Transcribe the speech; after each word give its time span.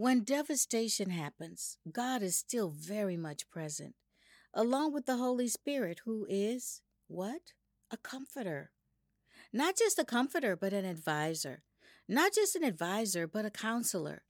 When 0.00 0.22
devastation 0.22 1.10
happens, 1.10 1.76
God 1.90 2.22
is 2.22 2.36
still 2.36 2.70
very 2.70 3.16
much 3.16 3.50
present, 3.50 3.96
along 4.54 4.92
with 4.92 5.06
the 5.06 5.16
Holy 5.16 5.48
Spirit, 5.48 6.02
who 6.04 6.24
is 6.30 6.82
what? 7.08 7.54
A 7.90 7.96
comforter. 7.96 8.70
Not 9.52 9.76
just 9.76 9.98
a 9.98 10.04
comforter, 10.04 10.54
but 10.54 10.72
an 10.72 10.84
advisor. 10.84 11.64
Not 12.08 12.32
just 12.32 12.54
an 12.54 12.62
advisor, 12.62 13.26
but 13.26 13.44
a 13.44 13.50
counselor. 13.50 14.22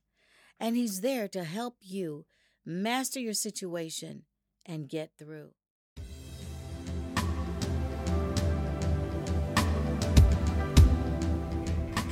And 0.58 0.74
He's 0.74 1.02
there 1.02 1.28
to 1.28 1.44
help 1.44 1.76
you 1.82 2.24
master 2.64 3.21
your 3.21 3.35
situation 3.35 4.22
and 4.64 4.88
get 4.88 5.19
through. 5.19 5.50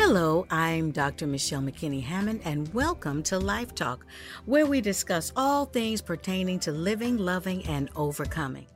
Hello, 0.08 0.46
I'm 0.50 0.92
Dr. 0.92 1.26
Michelle 1.26 1.62
McKinney 1.62 2.00
Hammond, 2.00 2.40
and 2.44 2.72
welcome 2.72 3.24
to 3.24 3.40
Life 3.40 3.74
Talk, 3.74 4.06
where 4.44 4.64
we 4.64 4.80
discuss 4.80 5.32
all 5.34 5.64
things 5.64 6.00
pertaining 6.00 6.60
to 6.60 6.70
living, 6.70 7.18
loving, 7.18 7.66
and 7.66 7.90
overcoming. 7.96 8.66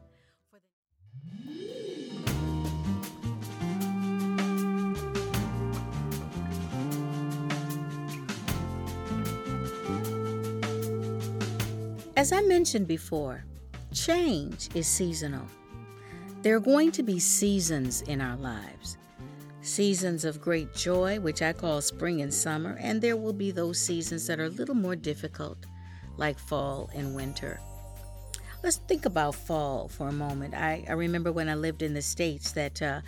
As 12.17 12.33
I 12.33 12.41
mentioned 12.41 12.89
before, 12.89 13.45
change 13.95 14.69
is 14.75 14.89
seasonal. 14.89 15.47
There 16.43 16.57
are 16.57 16.61
going 16.61 16.91
to 16.91 17.05
be 17.05 17.21
seasons 17.21 18.03
in 18.03 18.21
our 18.21 18.37
lives 18.37 18.97
seasons 19.63 20.25
of 20.25 20.41
great 20.41 20.75
joy, 20.75 21.21
which 21.21 21.43
I 21.43 21.53
call 21.53 21.81
spring 21.81 22.23
and 22.23 22.33
summer, 22.33 22.79
and 22.81 23.01
there 23.01 23.17
will 23.17 23.33
be 23.33 23.51
those 23.51 23.79
seasons 23.79 24.27
that 24.27 24.41
are 24.41 24.45
a 24.45 24.49
little 24.49 24.75
more 24.75 24.97
difficult, 24.97 25.67
like 26.17 26.39
fall 26.39 26.91
and 26.95 27.15
winter. 27.15 27.61
Let's 28.63 28.77
think 28.77 29.07
about 29.07 29.35
fall 29.35 29.89
for 29.89 30.09
a 30.09 30.13
moment. 30.13 30.55
I, 30.55 30.85
I 30.87 30.93
remember 30.93 31.33
when 31.33 31.49
I 31.49 31.55
lived 31.55 31.81
in 31.81 31.95
the 31.95 32.03
States 32.03 32.53
that 32.53 32.83
uh, 32.83 33.01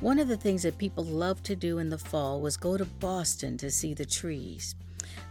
one 0.00 0.20
of 0.20 0.28
the 0.28 0.36
things 0.36 0.62
that 0.62 0.78
people 0.78 1.02
loved 1.04 1.44
to 1.46 1.56
do 1.56 1.78
in 1.78 1.90
the 1.90 1.98
fall 1.98 2.40
was 2.40 2.56
go 2.56 2.76
to 2.76 2.84
Boston 2.84 3.56
to 3.58 3.70
see 3.70 3.92
the 3.92 4.06
trees. 4.06 4.76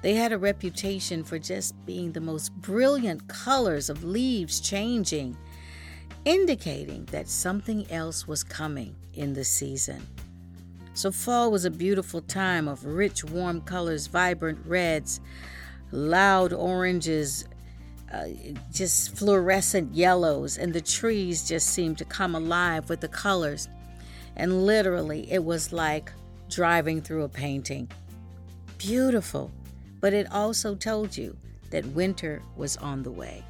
They 0.01 0.15
had 0.15 0.33
a 0.33 0.37
reputation 0.37 1.23
for 1.23 1.39
just 1.39 1.73
being 1.85 2.11
the 2.11 2.21
most 2.21 2.53
brilliant 2.61 3.27
colors 3.29 3.89
of 3.89 4.03
leaves 4.03 4.59
changing, 4.59 5.37
indicating 6.25 7.05
that 7.05 7.29
something 7.29 7.89
else 7.89 8.27
was 8.27 8.43
coming 8.43 8.95
in 9.13 9.33
the 9.33 9.45
season. 9.45 10.05
So, 10.99 11.13
fall 11.13 11.49
was 11.49 11.63
a 11.63 11.71
beautiful 11.71 12.19
time 12.19 12.67
of 12.67 12.83
rich, 12.83 13.23
warm 13.23 13.61
colors, 13.61 14.07
vibrant 14.07 14.59
reds, 14.65 15.21
loud 15.93 16.51
oranges, 16.51 17.45
uh, 18.11 18.25
just 18.69 19.15
fluorescent 19.15 19.93
yellows, 19.95 20.57
and 20.57 20.73
the 20.73 20.81
trees 20.81 21.47
just 21.47 21.67
seemed 21.67 21.99
to 21.99 22.03
come 22.03 22.35
alive 22.35 22.89
with 22.89 22.99
the 22.99 23.07
colors. 23.07 23.69
And 24.35 24.65
literally, 24.65 25.31
it 25.31 25.41
was 25.41 25.71
like 25.71 26.11
driving 26.49 27.01
through 27.01 27.23
a 27.23 27.29
painting. 27.29 27.89
Beautiful, 28.77 29.51
but 30.01 30.11
it 30.11 30.29
also 30.33 30.75
told 30.75 31.15
you 31.15 31.37
that 31.69 31.85
winter 31.85 32.41
was 32.57 32.75
on 32.75 33.03
the 33.03 33.11
way. 33.11 33.45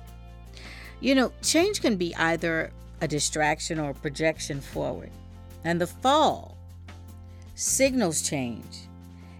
You 0.99 1.15
know, 1.15 1.33
change 1.41 1.81
can 1.81 1.95
be 1.95 2.15
either 2.15 2.71
a 3.01 3.07
distraction 3.07 3.79
or 3.79 3.89
a 3.89 3.95
projection 3.95 4.61
forward. 4.61 5.09
And 5.63 5.81
the 5.81 5.87
fall 5.87 6.58
signals 7.59 8.21
change 8.21 8.87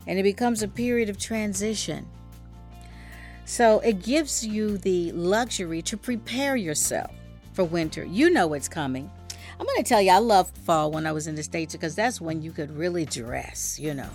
and 0.05 0.19
it 0.19 0.23
becomes 0.23 0.61
a 0.61 0.67
period 0.67 1.09
of 1.09 1.17
transition. 1.17 2.05
So 3.45 3.79
it 3.79 4.03
gives 4.03 4.45
you 4.45 4.77
the 4.77 5.11
luxury 5.13 5.81
to 5.83 5.95
prepare 5.95 6.55
yourself 6.57 7.11
for 7.53 7.63
winter. 7.63 8.03
You 8.03 8.29
know 8.29 8.53
it's 8.53 8.67
coming. 8.67 9.09
I'm 9.57 9.65
going 9.65 9.77
to 9.77 9.83
tell 9.83 10.01
you, 10.01 10.11
I 10.11 10.19
loved 10.19 10.57
fall 10.57 10.91
when 10.91 11.07
I 11.07 11.11
was 11.13 11.27
in 11.27 11.35
the 11.35 11.43
States 11.43 11.73
because 11.73 11.95
that's 11.95 12.19
when 12.19 12.41
you 12.41 12.51
could 12.51 12.75
really 12.75 13.05
dress, 13.05 13.79
you 13.79 13.93
know. 13.93 14.09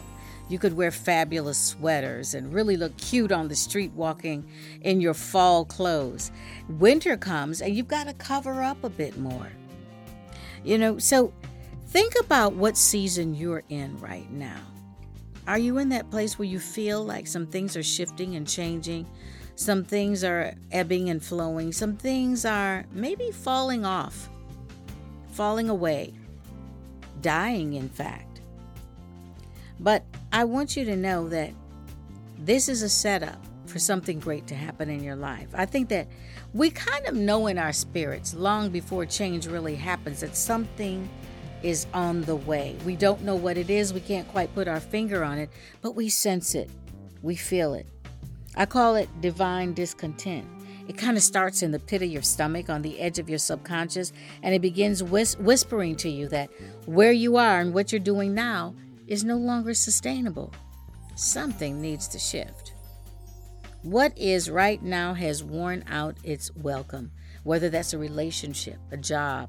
You 0.50 0.58
could 0.58 0.76
wear 0.76 0.90
fabulous 0.90 1.58
sweaters 1.58 2.34
and 2.34 2.52
really 2.52 2.76
look 2.76 2.94
cute 2.98 3.32
on 3.32 3.48
the 3.48 3.56
street 3.56 3.92
walking 3.92 4.46
in 4.82 5.00
your 5.00 5.14
fall 5.14 5.64
clothes. 5.64 6.30
Winter 6.68 7.16
comes 7.16 7.62
and 7.62 7.74
you've 7.74 7.88
got 7.88 8.06
to 8.06 8.12
cover 8.14 8.62
up 8.62 8.84
a 8.84 8.90
bit 8.90 9.18
more. 9.18 9.50
You 10.62 10.78
know, 10.78 10.98
so 10.98 11.32
Think 11.94 12.14
about 12.18 12.54
what 12.54 12.76
season 12.76 13.36
you're 13.36 13.62
in 13.68 13.96
right 14.00 14.28
now. 14.28 14.58
Are 15.46 15.60
you 15.60 15.78
in 15.78 15.90
that 15.90 16.10
place 16.10 16.36
where 16.36 16.48
you 16.48 16.58
feel 16.58 17.04
like 17.04 17.28
some 17.28 17.46
things 17.46 17.76
are 17.76 17.84
shifting 17.84 18.34
and 18.34 18.48
changing? 18.48 19.06
Some 19.54 19.84
things 19.84 20.24
are 20.24 20.54
ebbing 20.72 21.08
and 21.08 21.24
flowing. 21.24 21.70
Some 21.70 21.96
things 21.96 22.44
are 22.44 22.84
maybe 22.90 23.30
falling 23.30 23.84
off, 23.84 24.28
falling 25.30 25.70
away, 25.70 26.14
dying, 27.20 27.74
in 27.74 27.88
fact. 27.88 28.40
But 29.78 30.02
I 30.32 30.42
want 30.46 30.76
you 30.76 30.84
to 30.86 30.96
know 30.96 31.28
that 31.28 31.52
this 32.40 32.68
is 32.68 32.82
a 32.82 32.88
setup 32.88 33.40
for 33.66 33.78
something 33.78 34.18
great 34.18 34.48
to 34.48 34.56
happen 34.56 34.90
in 34.90 35.00
your 35.00 35.14
life. 35.14 35.50
I 35.54 35.64
think 35.64 35.90
that 35.90 36.08
we 36.54 36.70
kind 36.70 37.06
of 37.06 37.14
know 37.14 37.46
in 37.46 37.56
our 37.56 37.72
spirits 37.72 38.34
long 38.34 38.70
before 38.70 39.06
change 39.06 39.46
really 39.46 39.76
happens 39.76 40.22
that 40.22 40.36
something 40.36 41.08
is 41.64 41.86
on 41.94 42.20
the 42.22 42.36
way. 42.36 42.76
We 42.84 42.94
don't 42.94 43.22
know 43.22 43.34
what 43.34 43.56
it 43.56 43.70
is, 43.70 43.94
we 43.94 44.00
can't 44.00 44.28
quite 44.28 44.54
put 44.54 44.68
our 44.68 44.80
finger 44.80 45.24
on 45.24 45.38
it, 45.38 45.48
but 45.80 45.96
we 45.96 46.10
sense 46.10 46.54
it, 46.54 46.70
we 47.22 47.36
feel 47.36 47.72
it. 47.72 47.86
I 48.54 48.66
call 48.66 48.96
it 48.96 49.08
divine 49.20 49.72
discontent. 49.72 50.46
It 50.86 50.98
kind 50.98 51.16
of 51.16 51.22
starts 51.22 51.62
in 51.62 51.70
the 51.70 51.78
pit 51.78 52.02
of 52.02 52.10
your 52.10 52.20
stomach, 52.20 52.68
on 52.68 52.82
the 52.82 53.00
edge 53.00 53.18
of 53.18 53.30
your 53.30 53.38
subconscious, 53.38 54.12
and 54.42 54.54
it 54.54 54.60
begins 54.60 55.02
whis- 55.02 55.38
whispering 55.38 55.96
to 55.96 56.10
you 56.10 56.28
that 56.28 56.50
where 56.84 57.12
you 57.12 57.38
are 57.38 57.60
and 57.60 57.72
what 57.72 57.90
you're 57.90 57.98
doing 57.98 58.34
now 58.34 58.74
is 59.06 59.24
no 59.24 59.36
longer 59.36 59.72
sustainable. 59.72 60.52
Something 61.16 61.80
needs 61.80 62.06
to 62.08 62.18
shift. 62.18 62.74
What 63.82 64.16
is 64.18 64.50
right 64.50 64.82
now 64.82 65.14
has 65.14 65.42
worn 65.42 65.84
out 65.88 66.16
its 66.22 66.54
welcome, 66.56 67.10
whether 67.42 67.70
that's 67.70 67.94
a 67.94 67.98
relationship, 67.98 68.78
a 68.90 68.98
job, 68.98 69.48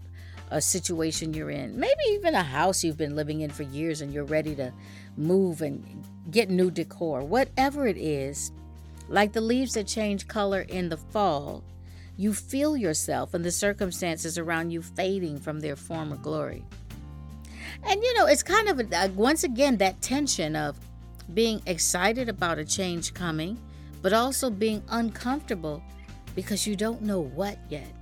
a 0.51 0.61
situation 0.61 1.33
you're 1.33 1.49
in, 1.49 1.79
maybe 1.79 2.01
even 2.09 2.35
a 2.35 2.43
house 2.43 2.83
you've 2.83 2.97
been 2.97 3.15
living 3.15 3.41
in 3.41 3.49
for 3.49 3.63
years 3.63 4.01
and 4.01 4.13
you're 4.13 4.25
ready 4.25 4.55
to 4.55 4.71
move 5.17 5.61
and 5.61 6.03
get 6.29 6.49
new 6.49 6.69
decor, 6.69 7.21
whatever 7.23 7.87
it 7.87 7.97
is, 7.97 8.51
like 9.09 9.33
the 9.33 9.41
leaves 9.41 9.73
that 9.73 9.87
change 9.87 10.27
color 10.27 10.61
in 10.61 10.89
the 10.89 10.97
fall, 10.97 11.63
you 12.17 12.33
feel 12.33 12.77
yourself 12.77 13.33
and 13.33 13.43
the 13.43 13.51
circumstances 13.51 14.37
around 14.37 14.71
you 14.71 14.81
fading 14.81 15.39
from 15.39 15.59
their 15.59 15.75
former 15.75 16.15
glory. 16.17 16.63
And 17.83 18.01
you 18.01 18.13
know, 18.15 18.25
it's 18.25 18.43
kind 18.43 18.69
of 18.69 18.79
a, 18.79 19.09
once 19.09 19.43
again 19.43 19.77
that 19.77 20.01
tension 20.01 20.55
of 20.55 20.77
being 21.33 21.61
excited 21.65 22.29
about 22.29 22.59
a 22.59 22.65
change 22.65 23.13
coming, 23.13 23.59
but 24.01 24.13
also 24.13 24.49
being 24.49 24.83
uncomfortable 24.89 25.83
because 26.35 26.67
you 26.67 26.75
don't 26.75 27.01
know 27.01 27.21
what 27.21 27.57
yet 27.69 27.94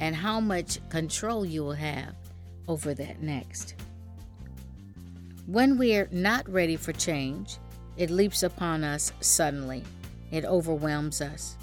and 0.00 0.14
how 0.14 0.40
much 0.40 0.78
control 0.88 1.44
you 1.44 1.62
will 1.62 1.72
have 1.72 2.14
over 2.68 2.94
that 2.94 3.22
next. 3.22 3.74
When 5.46 5.76
we're 5.76 6.08
not 6.10 6.48
ready 6.48 6.76
for 6.76 6.92
change, 6.92 7.58
it 7.96 8.10
leaps 8.10 8.42
upon 8.42 8.82
us 8.82 9.12
suddenly, 9.20 9.84
it 10.30 10.44
overwhelms 10.44 11.20
us. 11.20 11.56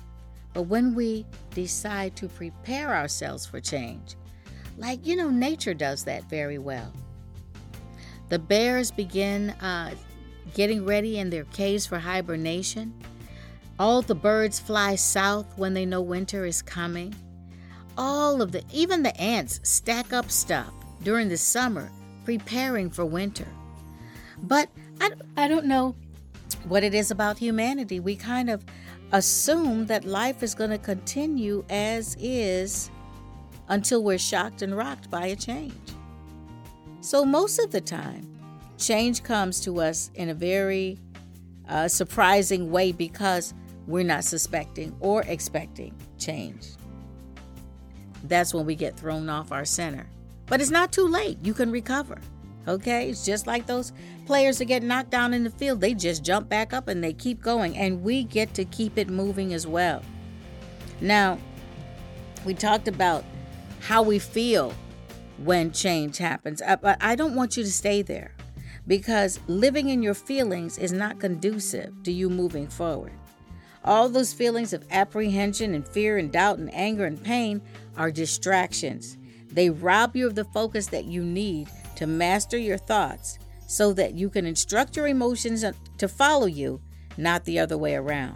But 0.53 0.63
when 0.63 0.93
we 0.93 1.25
decide 1.51 2.15
to 2.17 2.27
prepare 2.27 2.93
ourselves 2.93 3.45
for 3.45 3.59
change, 3.59 4.15
like, 4.77 5.05
you 5.05 5.15
know, 5.15 5.29
nature 5.29 5.73
does 5.73 6.03
that 6.05 6.29
very 6.29 6.57
well. 6.57 6.91
The 8.29 8.39
bears 8.39 8.91
begin 8.91 9.49
uh, 9.61 9.93
getting 10.53 10.85
ready 10.85 11.19
in 11.19 11.29
their 11.29 11.45
caves 11.45 11.85
for 11.85 11.99
hibernation. 11.99 12.93
All 13.79 14.01
the 14.01 14.15
birds 14.15 14.59
fly 14.59 14.95
south 14.95 15.57
when 15.57 15.73
they 15.73 15.85
know 15.85 16.01
winter 16.01 16.45
is 16.45 16.61
coming 16.61 17.13
all 17.97 18.41
of 18.41 18.51
the, 18.51 18.63
even 18.71 19.03
the 19.03 19.15
ants 19.19 19.59
stack 19.63 20.13
up 20.13 20.29
stuff 20.31 20.71
during 21.03 21.29
the 21.29 21.37
summer, 21.37 21.91
preparing 22.25 22.89
for 22.89 23.05
winter. 23.05 23.47
But 24.43 24.69
I, 24.99 25.11
I 25.37 25.47
don't 25.47 25.65
know 25.65 25.95
what 26.67 26.83
it 26.83 26.93
is 26.93 27.11
about 27.11 27.37
humanity. 27.37 27.99
We 27.99 28.15
kind 28.15 28.49
of 28.49 28.63
assume 29.11 29.85
that 29.87 30.05
life 30.05 30.43
is 30.43 30.55
going 30.55 30.69
to 30.69 30.77
continue 30.77 31.65
as 31.69 32.15
is 32.19 32.89
until 33.67 34.03
we're 34.03 34.17
shocked 34.17 34.61
and 34.61 34.75
rocked 34.75 35.09
by 35.09 35.27
a 35.27 35.35
change. 35.35 35.73
So, 37.01 37.25
most 37.25 37.59
of 37.59 37.71
the 37.71 37.81
time, 37.81 38.27
change 38.77 39.23
comes 39.23 39.59
to 39.61 39.79
us 39.79 40.11
in 40.15 40.29
a 40.29 40.33
very 40.33 40.99
uh, 41.67 41.87
surprising 41.87 42.69
way 42.69 42.91
because 42.91 43.53
we're 43.87 44.03
not 44.03 44.23
suspecting 44.23 44.95
or 44.99 45.23
expecting 45.23 45.95
change 46.17 46.67
that's 48.23 48.53
when 48.53 48.65
we 48.65 48.75
get 48.75 48.97
thrown 48.97 49.29
off 49.29 49.51
our 49.51 49.65
center. 49.65 50.07
But 50.47 50.61
it's 50.61 50.71
not 50.71 50.91
too 50.91 51.07
late. 51.07 51.37
You 51.41 51.53
can 51.53 51.71
recover. 51.71 52.17
Okay, 52.67 53.09
it's 53.09 53.25
just 53.25 53.47
like 53.47 53.65
those 53.65 53.91
players 54.25 54.59
that 54.59 54.65
get 54.65 54.83
knocked 54.83 55.09
down 55.09 55.33
in 55.33 55.43
the 55.43 55.49
field. 55.49 55.81
They 55.81 55.93
just 55.93 56.23
jump 56.23 56.47
back 56.47 56.73
up 56.73 56.87
and 56.87 57.03
they 57.03 57.13
keep 57.13 57.41
going, 57.41 57.75
and 57.75 58.03
we 58.03 58.23
get 58.23 58.53
to 58.53 58.65
keep 58.65 58.97
it 58.97 59.09
moving 59.09 59.53
as 59.53 59.65
well. 59.65 60.03
Now, 60.99 61.39
we 62.45 62.53
talked 62.53 62.87
about 62.87 63.23
how 63.79 64.03
we 64.03 64.19
feel 64.19 64.73
when 65.37 65.71
change 65.71 66.17
happens, 66.17 66.61
but 66.81 66.97
I 67.01 67.15
don't 67.15 67.35
want 67.35 67.57
you 67.57 67.63
to 67.63 67.71
stay 67.71 68.03
there 68.03 68.35
because 68.85 69.39
living 69.47 69.89
in 69.89 70.03
your 70.03 70.13
feelings 70.13 70.77
is 70.77 70.91
not 70.91 71.19
conducive 71.19 72.03
to 72.03 72.11
you 72.11 72.29
moving 72.29 72.67
forward. 72.67 73.13
All 73.83 74.07
those 74.09 74.33
feelings 74.33 74.73
of 74.73 74.85
apprehension 74.91 75.73
and 75.73 75.87
fear 75.87 76.19
and 76.19 76.31
doubt 76.31 76.59
and 76.59 76.71
anger 76.73 77.05
and 77.05 77.21
pain 77.21 77.61
are 77.97 78.11
distractions. 78.11 79.17
They 79.51 79.69
rob 79.69 80.15
you 80.15 80.27
of 80.27 80.35
the 80.35 80.45
focus 80.45 80.87
that 80.87 81.05
you 81.05 81.23
need 81.23 81.69
to 81.95 82.07
master 82.07 82.57
your 82.57 82.77
thoughts 82.77 83.37
so 83.67 83.93
that 83.93 84.15
you 84.15 84.29
can 84.29 84.45
instruct 84.45 84.95
your 84.95 85.07
emotions 85.07 85.63
to 85.97 86.07
follow 86.07 86.45
you, 86.45 86.81
not 87.17 87.45
the 87.45 87.59
other 87.59 87.77
way 87.77 87.95
around. 87.95 88.35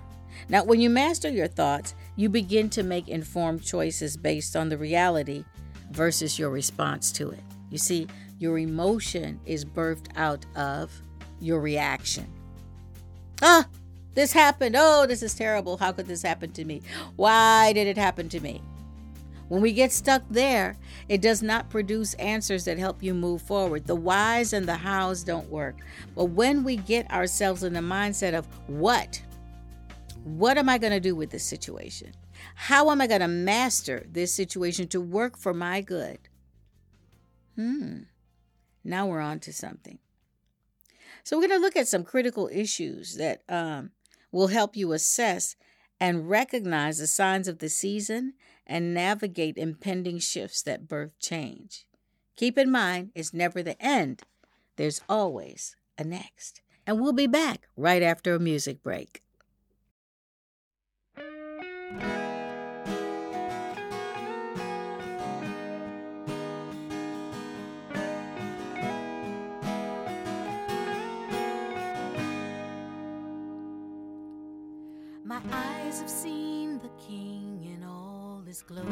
Now, 0.49 0.63
when 0.63 0.81
you 0.81 0.89
master 0.89 1.29
your 1.29 1.47
thoughts, 1.47 1.95
you 2.15 2.29
begin 2.29 2.69
to 2.71 2.83
make 2.83 3.07
informed 3.07 3.63
choices 3.63 4.17
based 4.17 4.55
on 4.55 4.69
the 4.69 4.77
reality 4.77 5.45
versus 5.91 6.37
your 6.37 6.49
response 6.49 7.11
to 7.13 7.31
it. 7.31 7.43
You 7.69 7.77
see, 7.77 8.07
your 8.39 8.59
emotion 8.59 9.39
is 9.45 9.65
birthed 9.65 10.07
out 10.15 10.45
of 10.55 10.91
your 11.39 11.59
reaction. 11.59 12.27
Ah, 13.41 13.67
this 14.13 14.31
happened. 14.31 14.75
Oh, 14.77 15.05
this 15.05 15.23
is 15.23 15.33
terrible. 15.33 15.77
How 15.77 15.91
could 15.91 16.07
this 16.07 16.21
happen 16.21 16.51
to 16.53 16.65
me? 16.65 16.81
Why 17.15 17.73
did 17.73 17.87
it 17.87 17.97
happen 17.97 18.29
to 18.29 18.39
me? 18.39 18.61
When 19.47 19.61
we 19.61 19.73
get 19.73 19.91
stuck 19.91 20.23
there, 20.29 20.75
it 21.07 21.21
does 21.21 21.43
not 21.43 21.69
produce 21.69 22.15
answers 22.15 22.65
that 22.65 22.79
help 22.79 23.03
you 23.03 23.13
move 23.13 23.41
forward. 23.41 23.85
The 23.85 23.95
whys 23.95 24.53
and 24.53 24.67
the 24.67 24.75
hows 24.75 25.23
don't 25.23 25.49
work. 25.49 25.75
But 26.15 26.25
when 26.25 26.63
we 26.63 26.77
get 26.77 27.09
ourselves 27.11 27.63
in 27.63 27.73
the 27.73 27.79
mindset 27.79 28.33
of 28.33 28.47
what, 28.67 29.21
what 30.23 30.57
am 30.57 30.67
I 30.67 30.79
going 30.79 30.93
to 30.93 30.99
do 30.99 31.15
with 31.15 31.29
this 31.29 31.43
situation? 31.43 32.13
How 32.55 32.89
am 32.89 33.01
I 33.01 33.07
going 33.07 33.21
to 33.21 33.27
master 33.27 34.05
this 34.11 34.33
situation 34.33 34.87
to 34.89 35.01
work 35.01 35.37
for 35.37 35.53
my 35.53 35.81
good? 35.81 36.19
Hmm. 37.55 38.03
Now 38.83 39.07
we're 39.07 39.21
on 39.21 39.39
to 39.41 39.53
something. 39.53 39.99
So 41.23 41.37
we're 41.37 41.47
going 41.47 41.59
to 41.59 41.65
look 41.65 41.75
at 41.75 41.87
some 41.87 42.03
critical 42.03 42.49
issues 42.51 43.17
that 43.17 43.43
um, 43.49 43.91
will 44.31 44.47
help 44.47 44.75
you 44.75 44.91
assess 44.93 45.55
and 45.99 46.29
recognize 46.29 46.97
the 46.97 47.07
signs 47.07 47.47
of 47.47 47.59
the 47.59 47.69
season 47.69 48.33
and 48.67 48.93
navigate 48.93 49.57
impending 49.57 50.19
shifts 50.19 50.61
that 50.63 50.87
birth 50.87 51.17
change. 51.19 51.85
Keep 52.35 52.57
in 52.57 52.71
mind, 52.71 53.11
it's 53.15 53.33
never 53.33 53.63
the 53.63 53.81
end, 53.81 54.23
there's 54.75 55.01
always 55.07 55.75
a 55.97 56.03
next. 56.03 56.61
And 56.85 56.99
we'll 56.99 57.13
be 57.13 57.27
back 57.27 57.67
right 57.77 58.03
after 58.03 58.35
a 58.35 58.39
music 58.39 58.83
break. 58.83 59.21
My 75.35 75.41
eyes 75.51 75.99
have 75.99 76.09
seen 76.09 76.79
the 76.79 76.91
King 76.97 77.61
in 77.61 77.83
all 77.83 78.41
his 78.47 78.61
glory, 78.61 78.87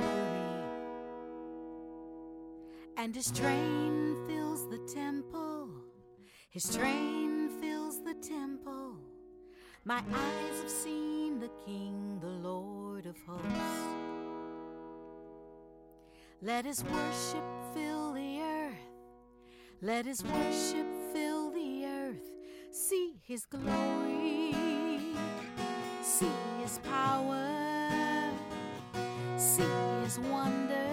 and 2.98 3.16
his 3.16 3.32
train 3.32 4.18
fills 4.28 4.70
the 4.70 4.80
temple. 4.94 5.70
His 6.50 6.76
train 6.76 7.48
fills 7.62 8.04
the 8.04 8.16
temple. 8.16 8.98
My 9.86 10.00
eyes 10.00 10.62
have 10.62 10.70
seen 10.70 11.40
the 11.40 11.50
King, 11.66 12.18
the 12.20 12.28
Lord 12.50 13.06
of 13.06 13.16
hosts. 13.26 13.80
Let 16.42 16.66
his 16.66 16.84
worship 16.84 17.46
fill 17.74 18.12
the 18.12 18.42
earth. 18.42 18.90
Let 19.82 20.06
his 20.06 20.22
worship 20.22 20.88
fill 21.14 21.52
the 21.52 21.86
earth. 21.86 22.32
See 22.72 23.22
his 23.24 23.46
glory 23.46 24.23
see 26.24 26.62
his 26.62 26.80
power, 26.80 28.32
see 29.38 29.64
his 30.04 30.20
wonder. 30.20 30.93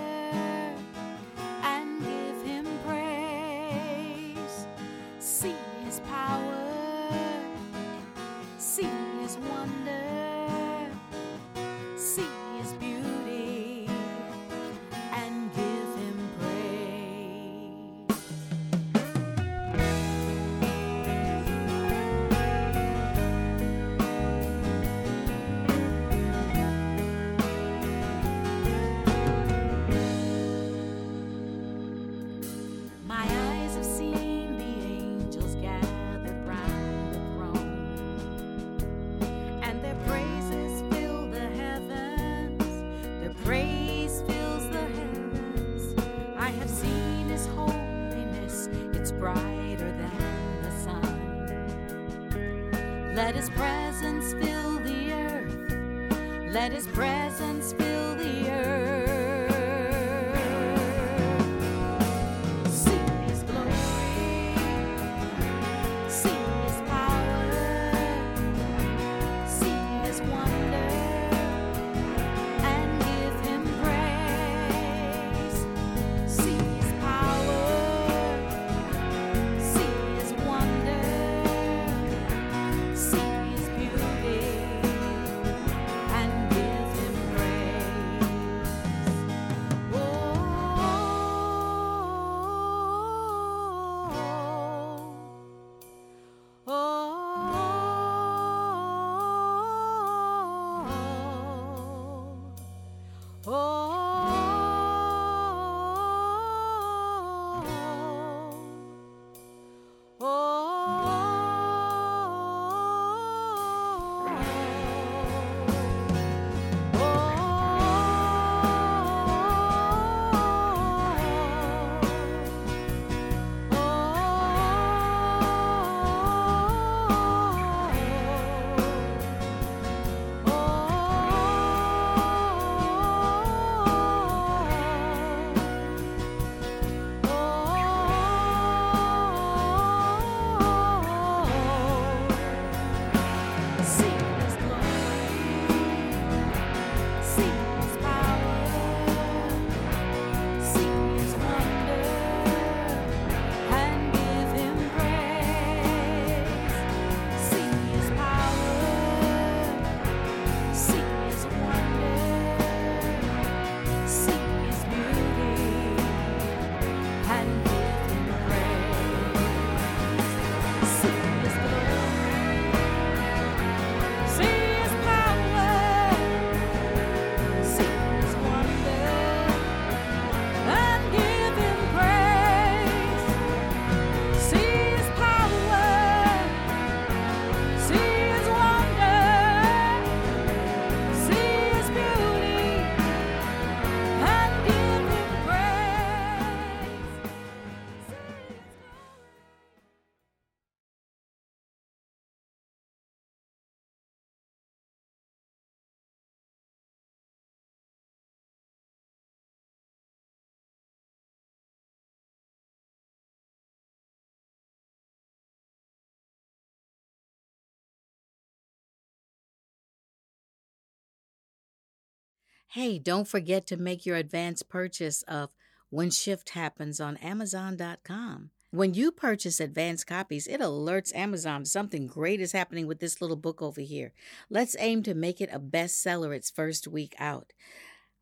Hey, 222.75 223.01
don't 223.01 223.27
forget 223.27 223.67
to 223.67 223.77
make 223.77 224.07
your 224.07 224.15
advance 224.15 224.63
purchase 224.63 225.25
of 225.25 225.51
When 225.89 226.09
Shift 226.09 226.51
Happens 226.51 227.01
on 227.01 227.17
Amazon.com. 227.17 228.51
When 228.71 228.95
you 228.95 229.11
purchase 229.11 229.59
advanced 229.59 230.07
copies, 230.07 230.47
it 230.47 230.61
alerts 230.61 231.13
Amazon 231.13 231.65
something 231.65 232.07
great 232.07 232.41
is 232.41 232.53
happening 232.53 232.87
with 232.87 233.01
this 233.01 233.21
little 233.21 233.37
book 233.37 233.61
over 233.61 233.81
here. 233.81 234.13
Let's 234.49 234.77
aim 234.79 235.03
to 235.03 235.15
make 235.15 235.41
it 235.41 235.51
a 235.53 235.59
bestseller 235.59 236.33
its 236.33 236.49
first 236.49 236.87
week 236.87 237.17
out. 237.19 237.53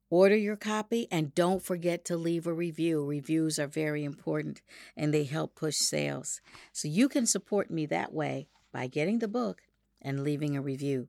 Order 0.08 0.36
your 0.36 0.56
copy 0.56 1.08
and 1.12 1.34
don't 1.34 1.62
forget 1.62 2.06
to 2.06 2.16
leave 2.16 2.46
a 2.46 2.54
review. 2.54 3.04
Reviews 3.04 3.58
are 3.58 3.66
very 3.66 4.02
important 4.02 4.62
and 4.96 5.12
they 5.12 5.24
help 5.24 5.56
push 5.56 5.76
sales. 5.76 6.40
So 6.72 6.88
you 6.88 7.10
can 7.10 7.26
support 7.26 7.70
me 7.70 7.84
that 7.84 8.14
way 8.14 8.48
by 8.72 8.86
getting 8.86 9.18
the 9.18 9.28
book 9.28 9.60
and 10.00 10.24
leaving 10.24 10.56
a 10.56 10.62
review. 10.62 11.08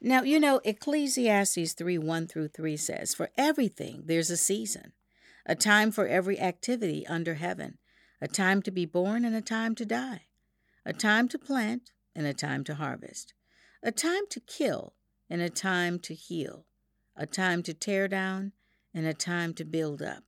Now, 0.00 0.22
you 0.22 0.38
know, 0.38 0.60
Ecclesiastes 0.64 1.72
3 1.72 1.98
1 1.98 2.26
through 2.26 2.48
3 2.48 2.76
says, 2.76 3.14
For 3.14 3.30
everything 3.36 4.02
there's 4.06 4.30
a 4.30 4.36
season, 4.36 4.92
a 5.44 5.54
time 5.54 5.90
for 5.90 6.06
every 6.06 6.38
activity 6.40 7.06
under 7.06 7.34
heaven, 7.34 7.78
a 8.20 8.28
time 8.28 8.62
to 8.62 8.70
be 8.70 8.86
born 8.86 9.24
and 9.24 9.34
a 9.34 9.40
time 9.40 9.74
to 9.76 9.84
die, 9.84 10.22
a 10.84 10.92
time 10.92 11.28
to 11.28 11.38
plant 11.38 11.92
and 12.14 12.26
a 12.26 12.34
time 12.34 12.64
to 12.64 12.74
harvest, 12.74 13.34
a 13.82 13.92
time 13.92 14.24
to 14.30 14.40
kill 14.40 14.94
and 15.30 15.40
a 15.40 15.50
time 15.50 15.98
to 16.00 16.14
heal, 16.14 16.66
a 17.16 17.26
time 17.26 17.62
to 17.62 17.74
tear 17.74 18.08
down 18.08 18.52
and 18.94 19.06
a 19.06 19.14
time 19.14 19.52
to 19.54 19.64
build 19.64 20.02
up. 20.02 20.24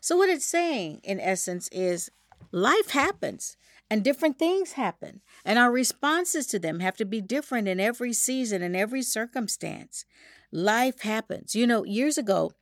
So, 0.00 0.16
what 0.16 0.30
it's 0.30 0.44
saying 0.44 1.00
in 1.04 1.20
essence 1.20 1.68
is 1.68 2.10
life 2.50 2.90
happens 2.90 3.56
and 3.90 4.04
different 4.04 4.38
things 4.38 4.72
happen, 4.72 5.22
and 5.44 5.58
our 5.58 5.70
responses 5.70 6.46
to 6.48 6.58
them 6.58 6.80
have 6.80 6.96
to 6.96 7.04
be 7.04 7.20
different 7.20 7.68
in 7.68 7.80
every 7.80 8.12
season 8.12 8.62
and 8.62 8.76
every 8.76 9.02
circumstance. 9.02 10.04
Life 10.52 11.02
happens. 11.02 11.54
You 11.54 11.66
know, 11.66 11.84
years 11.84 12.18
ago, 12.18 12.52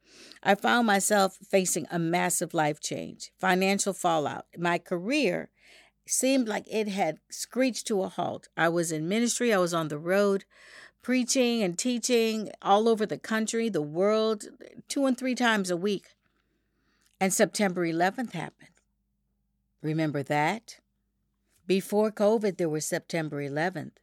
I 0.42 0.54
found 0.54 0.86
myself 0.86 1.36
facing 1.36 1.86
a 1.90 1.98
massive 1.98 2.54
life 2.54 2.80
change, 2.80 3.32
financial 3.38 3.92
fallout. 3.92 4.46
My 4.56 4.78
career 4.78 5.50
seemed 6.06 6.48
like 6.48 6.66
it 6.70 6.88
had 6.88 7.18
screeched 7.30 7.86
to 7.88 8.02
a 8.02 8.08
halt. 8.08 8.48
I 8.56 8.68
was 8.68 8.92
in 8.92 9.08
ministry, 9.08 9.52
I 9.52 9.58
was 9.58 9.74
on 9.74 9.88
the 9.88 9.98
road, 9.98 10.44
preaching 11.02 11.62
and 11.62 11.78
teaching 11.78 12.50
all 12.62 12.88
over 12.88 13.06
the 13.06 13.18
country, 13.18 13.68
the 13.68 13.82
world, 13.82 14.44
two 14.88 15.06
and 15.06 15.18
three 15.18 15.34
times 15.34 15.70
a 15.70 15.76
week. 15.76 16.08
And 17.20 17.32
September 17.32 17.86
11th 17.86 18.32
happened. 18.32 18.70
Remember 19.82 20.22
that? 20.24 20.78
Before 21.66 22.12
COVID, 22.12 22.58
there 22.58 22.68
was 22.68 22.84
September 22.84 23.42
11th, 23.42 23.96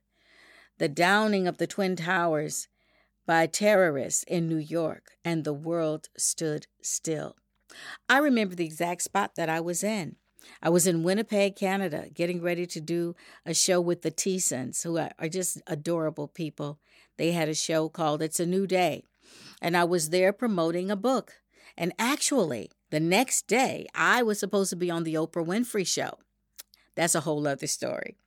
the 0.79 0.89
downing 0.89 1.47
of 1.47 1.59
the 1.59 1.67
Twin 1.67 1.95
Towers 1.95 2.67
by 3.25 3.47
terrorists 3.47 4.23
in 4.23 4.49
New 4.49 4.57
York, 4.57 5.11
and 5.23 5.45
the 5.45 5.53
world 5.53 6.09
stood 6.17 6.67
still. 6.81 7.37
I 8.09 8.17
remember 8.17 8.55
the 8.55 8.65
exact 8.65 9.03
spot 9.03 9.35
that 9.35 9.47
I 9.47 9.61
was 9.61 9.81
in. 9.81 10.17
I 10.61 10.67
was 10.67 10.85
in 10.85 11.03
Winnipeg, 11.03 11.55
Canada, 11.55 12.07
getting 12.13 12.41
ready 12.41 12.65
to 12.65 12.81
do 12.81 13.15
a 13.45 13.53
show 13.53 13.79
with 13.79 14.01
the 14.01 14.11
Thiessens, 14.11 14.83
who 14.83 14.97
are 14.97 15.29
just 15.29 15.61
adorable 15.65 16.27
people. 16.27 16.79
They 17.17 17.31
had 17.31 17.47
a 17.47 17.55
show 17.55 17.87
called 17.87 18.21
It's 18.21 18.41
a 18.41 18.45
New 18.45 18.67
Day, 18.67 19.05
and 19.61 19.77
I 19.77 19.85
was 19.85 20.09
there 20.09 20.33
promoting 20.33 20.91
a 20.91 20.97
book. 20.97 21.35
And 21.77 21.93
actually, 21.97 22.71
the 22.91 22.99
next 22.99 23.47
day, 23.47 23.87
I 23.95 24.21
was 24.21 24.37
supposed 24.37 24.69
to 24.71 24.75
be 24.75 24.91
on 24.91 25.05
the 25.05 25.13
Oprah 25.13 25.45
Winfrey 25.45 25.87
Show. 25.87 26.17
That's 26.95 27.15
a 27.15 27.21
whole 27.21 27.47
other 27.47 27.67
story. 27.67 28.17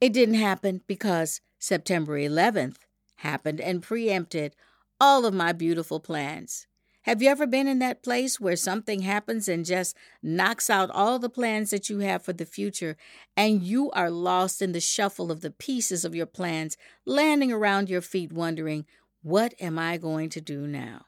It 0.00 0.12
didn't 0.12 0.36
happen 0.36 0.80
because 0.86 1.40
September 1.58 2.18
11th 2.18 2.76
happened 3.16 3.60
and 3.60 3.82
preempted 3.82 4.56
all 4.98 5.26
of 5.26 5.34
my 5.34 5.52
beautiful 5.52 6.00
plans. 6.00 6.66
Have 7.04 7.22
you 7.22 7.30
ever 7.30 7.46
been 7.46 7.66
in 7.66 7.78
that 7.78 8.02
place 8.02 8.38
where 8.38 8.56
something 8.56 9.00
happens 9.00 9.48
and 9.48 9.64
just 9.64 9.96
knocks 10.22 10.68
out 10.68 10.90
all 10.90 11.18
the 11.18 11.30
plans 11.30 11.70
that 11.70 11.88
you 11.88 12.00
have 12.00 12.22
for 12.22 12.34
the 12.34 12.44
future, 12.44 12.96
and 13.36 13.62
you 13.62 13.90
are 13.92 14.10
lost 14.10 14.60
in 14.60 14.72
the 14.72 14.80
shuffle 14.80 15.32
of 15.32 15.40
the 15.40 15.50
pieces 15.50 16.04
of 16.04 16.14
your 16.14 16.26
plans, 16.26 16.76
landing 17.06 17.50
around 17.50 17.88
your 17.88 18.02
feet, 18.02 18.32
wondering, 18.32 18.84
What 19.22 19.54
am 19.60 19.78
I 19.78 19.96
going 19.96 20.28
to 20.30 20.42
do 20.42 20.66
now? 20.66 21.06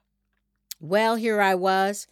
Well, 0.80 1.16
here 1.16 1.42
I 1.42 1.54
was. 1.54 2.06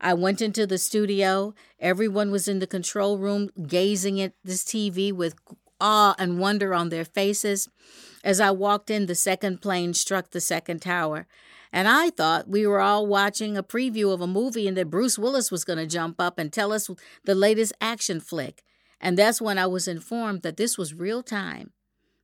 I 0.00 0.14
went 0.14 0.40
into 0.40 0.66
the 0.66 0.78
studio. 0.78 1.54
Everyone 1.80 2.30
was 2.30 2.46
in 2.46 2.60
the 2.60 2.66
control 2.66 3.18
room 3.18 3.50
gazing 3.66 4.20
at 4.20 4.32
this 4.44 4.62
TV 4.64 5.12
with 5.12 5.34
awe 5.80 6.14
and 6.18 6.38
wonder 6.38 6.74
on 6.74 6.88
their 6.88 7.04
faces. 7.04 7.68
As 8.22 8.40
I 8.40 8.50
walked 8.50 8.90
in, 8.90 9.06
the 9.06 9.14
second 9.14 9.60
plane 9.60 9.94
struck 9.94 10.30
the 10.30 10.40
second 10.40 10.82
tower. 10.82 11.26
And 11.72 11.86
I 11.86 12.10
thought 12.10 12.48
we 12.48 12.66
were 12.66 12.80
all 12.80 13.06
watching 13.06 13.56
a 13.56 13.62
preview 13.62 14.12
of 14.12 14.20
a 14.20 14.26
movie 14.26 14.66
and 14.66 14.76
that 14.76 14.90
Bruce 14.90 15.18
Willis 15.18 15.50
was 15.50 15.64
going 15.64 15.78
to 15.78 15.86
jump 15.86 16.20
up 16.20 16.38
and 16.38 16.52
tell 16.52 16.72
us 16.72 16.88
the 17.24 17.34
latest 17.34 17.72
action 17.80 18.20
flick. 18.20 18.62
And 19.00 19.16
that's 19.18 19.40
when 19.40 19.58
I 19.58 19.66
was 19.66 19.86
informed 19.86 20.42
that 20.42 20.56
this 20.56 20.78
was 20.78 20.94
real 20.94 21.22
time, 21.22 21.72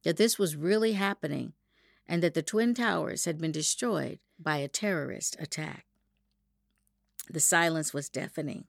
that 0.02 0.16
this 0.16 0.38
was 0.38 0.56
really 0.56 0.92
happening, 0.92 1.52
and 2.08 2.22
that 2.22 2.34
the 2.34 2.42
Twin 2.42 2.74
Towers 2.74 3.26
had 3.26 3.38
been 3.38 3.52
destroyed 3.52 4.18
by 4.38 4.56
a 4.56 4.68
terrorist 4.68 5.36
attack. 5.38 5.84
The 7.30 7.40
silence 7.40 7.94
was 7.94 8.08
deafening 8.08 8.66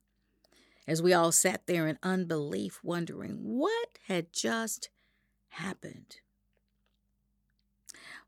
as 0.88 1.02
we 1.02 1.14
all 1.14 1.32
sat 1.32 1.66
there 1.68 1.88
in 1.88 1.98
unbelief, 2.04 2.80
wondering 2.84 3.38
what 3.42 3.98
had 4.08 4.32
just 4.32 4.90
happened. 5.50 6.18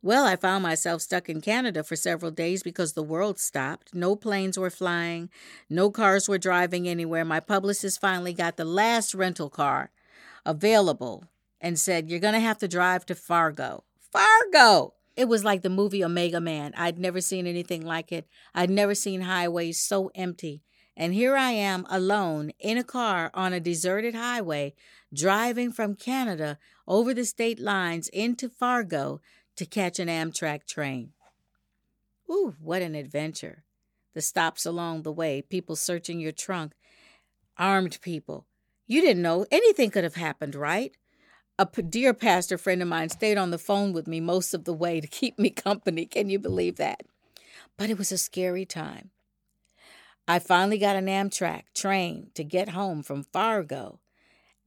Well, 0.01 0.25
I 0.25 0.35
found 0.35 0.63
myself 0.63 1.01
stuck 1.01 1.27
in 1.27 1.41
Canada 1.41 1.83
for 1.83 1.95
several 1.95 2.31
days 2.31 2.61
because 2.63 2.93
the 2.93 3.03
world 3.03 3.39
stopped. 3.39 3.93
No 3.93 4.15
planes 4.15 4.57
were 4.57 4.69
flying, 4.69 5.29
no 5.69 5.89
cars 5.89 6.29
were 6.29 6.37
driving 6.37 6.87
anywhere. 6.87 7.25
My 7.25 7.39
publicist 7.39 7.99
finally 7.99 8.33
got 8.33 8.57
the 8.57 8.65
last 8.65 9.15
rental 9.15 9.49
car 9.49 9.91
available 10.45 11.25
and 11.59 11.79
said, 11.79 12.09
You're 12.09 12.19
going 12.19 12.35
to 12.35 12.39
have 12.39 12.59
to 12.59 12.67
drive 12.67 13.05
to 13.07 13.15
Fargo. 13.15 13.83
Fargo! 13.99 14.93
It 15.17 15.27
was 15.27 15.43
like 15.43 15.63
the 15.63 15.69
movie 15.69 16.03
Omega 16.03 16.39
Man. 16.39 16.73
I'd 16.77 16.99
never 16.99 17.21
seen 17.21 17.47
anything 17.47 17.83
like 17.83 18.11
it. 18.11 18.27
I'd 18.53 18.69
never 18.69 18.93
seen 18.93 19.21
highways 19.21 19.81
so 19.81 20.11
empty. 20.13 20.61
And 20.95 21.11
here 21.11 21.35
I 21.35 21.51
am 21.51 21.87
alone 21.89 22.51
in 22.59 22.77
a 22.77 22.83
car 22.83 23.31
on 23.33 23.51
a 23.51 23.59
deserted 23.59 24.13
highway, 24.13 24.75
driving 25.11 25.71
from 25.71 25.95
Canada 25.95 26.59
over 26.87 27.15
the 27.15 27.25
state 27.25 27.59
lines 27.59 28.09
into 28.09 28.47
Fargo 28.47 29.19
to 29.55 29.65
catch 29.65 29.97
an 29.97 30.07
Amtrak 30.07 30.67
train. 30.67 31.13
Ooh, 32.29 32.55
what 32.61 32.83
an 32.83 32.93
adventure. 32.93 33.63
The 34.13 34.21
stops 34.21 34.67
along 34.67 35.01
the 35.01 35.11
way, 35.11 35.41
people 35.41 35.75
searching 35.75 36.19
your 36.19 36.31
trunk, 36.31 36.73
armed 37.57 37.99
people. 38.01 38.45
You 38.85 39.01
didn't 39.01 39.23
know 39.23 39.47
anything 39.51 39.89
could 39.89 40.03
have 40.03 40.15
happened, 40.15 40.53
right? 40.53 40.93
A 41.59 41.65
dear 41.65 42.13
pastor 42.13 42.57
friend 42.57 42.81
of 42.81 42.87
mine 42.87 43.09
stayed 43.09 43.37
on 43.37 43.51
the 43.51 43.57
phone 43.57 43.91
with 43.93 44.07
me 44.07 44.19
most 44.19 44.53
of 44.53 44.65
the 44.65 44.73
way 44.73 45.01
to 45.01 45.07
keep 45.07 45.39
me 45.39 45.49
company. 45.67 46.05
Can 46.05 46.29
you 46.29 46.39
believe 46.39 46.77
that? 46.77 47.01
But 47.77 47.89
it 47.89 47.97
was 47.97 48.11
a 48.11 48.17
scary 48.17 48.65
time. 48.65 49.11
I 50.27 50.39
finally 50.39 50.77
got 50.77 50.95
an 50.97 51.07
Amtrak 51.07 51.63
train 51.73 52.31
to 52.35 52.43
get 52.43 52.69
home 52.69 53.01
from 53.01 53.23
Fargo. 53.23 53.99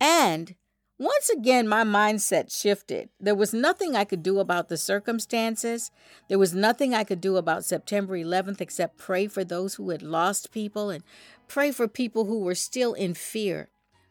And 0.01 0.55
once 0.99 1.29
again, 1.29 1.69
my 1.69 1.85
mindset 1.85 2.55
shifted. 2.55 3.11
There 3.19 3.35
was 3.35 3.53
nothing 3.53 3.95
I 3.95 4.05
could 4.05 4.23
do 4.23 4.39
about 4.39 4.69
the 4.69 4.77
circumstances. 4.77 5.91
There 6.29 6.39
was 6.39 6.55
nothing 6.55 6.95
I 6.95 7.05
could 7.05 7.21
do 7.21 7.37
about 7.37 7.65
September 7.65 8.17
11th 8.17 8.61
except 8.61 8.99
pray 8.99 9.27
for 9.27 9.45
those 9.45 9.75
who 9.75 9.91
had 9.91 10.03
lost 10.03 10.51
people 10.51 10.91
and 10.91 11.05
pray 11.47 11.73
for 11.73 11.89
people 11.89 12.25
who 12.25 12.41
were 12.41 12.55
still 12.55 12.95
in 12.95 13.15
fear. 13.15 13.69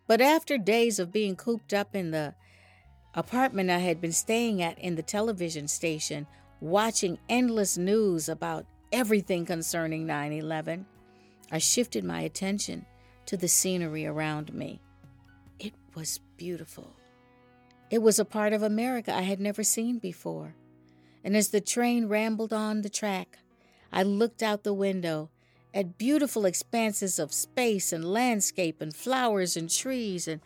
But 0.08 0.22
after 0.22 0.58
days 0.58 1.00
of 1.00 1.12
being 1.12 1.36
cooped 1.36 1.74
up 1.74 1.96
in 1.96 2.12
the 2.12 2.36
apartment 3.16 3.70
I 3.70 3.80
had 3.80 4.02
been 4.02 4.12
staying 4.12 4.62
at 4.62 4.80
in 4.80 4.96
the 4.96 5.02
television 5.02 5.68
station, 5.68 6.28
watching 6.62 7.18
endless 7.28 7.78
news 7.78 8.30
about 8.30 8.66
everything 8.92 9.46
concerning 9.46 10.06
9 10.06 10.32
11, 10.34 10.86
I 11.52 11.58
shifted 11.58 12.04
my 12.04 12.22
attention 12.22 12.86
to 13.26 13.38
the 13.38 13.48
scenery 13.48 14.06
around 14.06 14.54
me. 14.54 14.82
It 15.60 15.74
was 15.96 16.20
beautiful. 16.38 16.96
It 17.90 18.02
was 18.02 18.20
a 18.20 18.26
part 18.26 18.54
of 18.54 18.62
America 18.62 19.14
I 19.14 19.22
had 19.22 19.40
never 19.40 19.64
seen 19.64 19.98
before. 19.98 20.56
And 21.24 21.36
as 21.36 21.50
the 21.50 21.62
train 21.62 22.08
rambled 22.08 22.54
on 22.54 22.82
the 22.82 22.90
track, 22.90 23.40
I 23.92 24.04
looked 24.04 24.44
out 24.44 24.64
the 24.64 24.74
window 24.74 25.30
at 25.74 25.98
beautiful 25.98 26.46
expanses 26.46 27.20
of 27.20 27.34
space 27.34 27.92
and 27.92 28.06
landscape 28.06 28.82
and 28.82 28.96
flowers 28.96 29.58
and 29.58 29.70
trees 29.70 30.28
and 30.28 30.42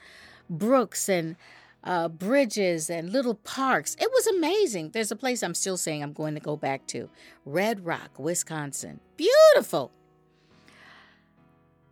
brooks 0.50 1.08
and 1.10 1.36
uh, 1.84 2.08
bridges 2.08 2.90
and 2.90 3.12
little 3.12 3.36
parks. 3.36 3.96
It 4.00 4.10
was 4.12 4.28
amazing. 4.28 4.92
There's 4.92 5.12
a 5.12 5.16
place 5.16 5.44
I'm 5.44 5.54
still 5.54 5.78
saying 5.78 6.02
I'm 6.02 6.13
going 6.13 6.34
to 6.36 6.40
go 6.40 6.56
back 6.56 6.88
to 6.88 7.10
Red 7.46 7.86
Rock, 7.86 8.18
Wisconsin. 8.18 9.00
Beautiful. 9.18 9.92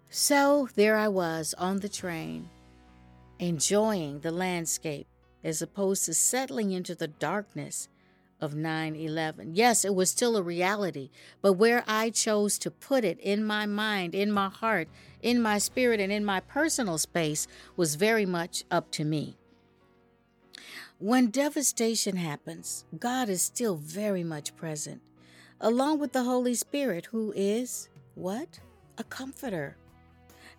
So 0.10 0.70
there 0.76 0.98
I 0.98 1.08
was 1.08 1.54
on 1.58 1.80
the 1.80 1.90
train, 1.90 2.50
enjoying 3.40 4.20
the 4.20 4.32
landscape 4.32 5.08
as 5.44 5.62
opposed 5.62 6.06
to 6.06 6.14
settling 6.14 6.72
into 6.72 6.96
the 6.96 7.08
darkness 7.08 7.88
of 8.40 8.56
9 8.56 8.96
11. 8.96 9.56
Yes, 9.56 9.86
it 9.86 9.94
was 9.94 10.10
still 10.10 10.36
a 10.36 10.42
reality, 10.42 11.12
but 11.42 11.54
where 11.54 11.84
I 11.88 12.10
chose 12.10 12.58
to 12.60 12.72
put 12.72 13.06
it 13.06 13.20
in 13.20 13.46
my 13.46 13.66
mind, 13.66 14.16
in 14.16 14.32
my 14.32 14.50
heart, 14.50 14.90
in 15.22 15.42
my 15.42 15.60
spirit, 15.60 16.00
and 16.00 16.12
in 16.12 16.26
my 16.26 16.40
personal 16.40 16.98
space 16.98 17.48
was 17.78 17.96
very 17.96 18.26
much 18.26 18.64
up 18.72 18.90
to 18.92 19.06
me. 19.06 19.38
When 21.02 21.32
devastation 21.32 22.16
happens, 22.16 22.86
God 23.00 23.28
is 23.28 23.42
still 23.42 23.76
very 23.76 24.24
much 24.24 24.56
present, 24.56 25.02
along 25.60 25.98
with 25.98 26.14
the 26.14 26.26
Holy 26.26 26.54
Spirit, 26.54 27.08
who 27.08 27.34
is 27.36 27.90
what? 28.14 28.60
A 29.00 29.04
comforter. 29.04 29.78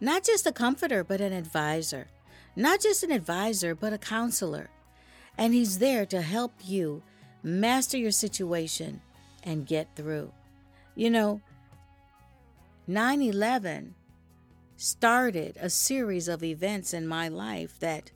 Not 0.00 0.24
just 0.24 0.44
a 0.44 0.50
comforter, 0.50 1.04
but 1.04 1.20
an 1.20 1.32
advisor. 1.32 2.08
Not 2.56 2.80
just 2.80 3.04
an 3.04 3.12
advisor, 3.12 3.76
but 3.76 3.92
a 3.92 3.98
counselor. 3.98 4.68
And 5.38 5.54
He's 5.54 5.78
there 5.78 6.04
to 6.06 6.20
help 6.20 6.54
you 6.64 7.04
master 7.44 7.96
your 7.96 8.10
situation 8.10 9.00
and 9.44 9.64
get 9.64 9.94
through. 9.94 10.32
You 10.96 11.10
know, 11.10 11.40
9 12.88 13.22
11 13.22 13.94
started 14.76 15.56
a 15.60 15.70
series 15.70 16.26
of 16.26 16.42
events 16.42 16.92
in 16.92 17.06
my 17.06 17.28
life 17.28 17.78
that 17.78 18.10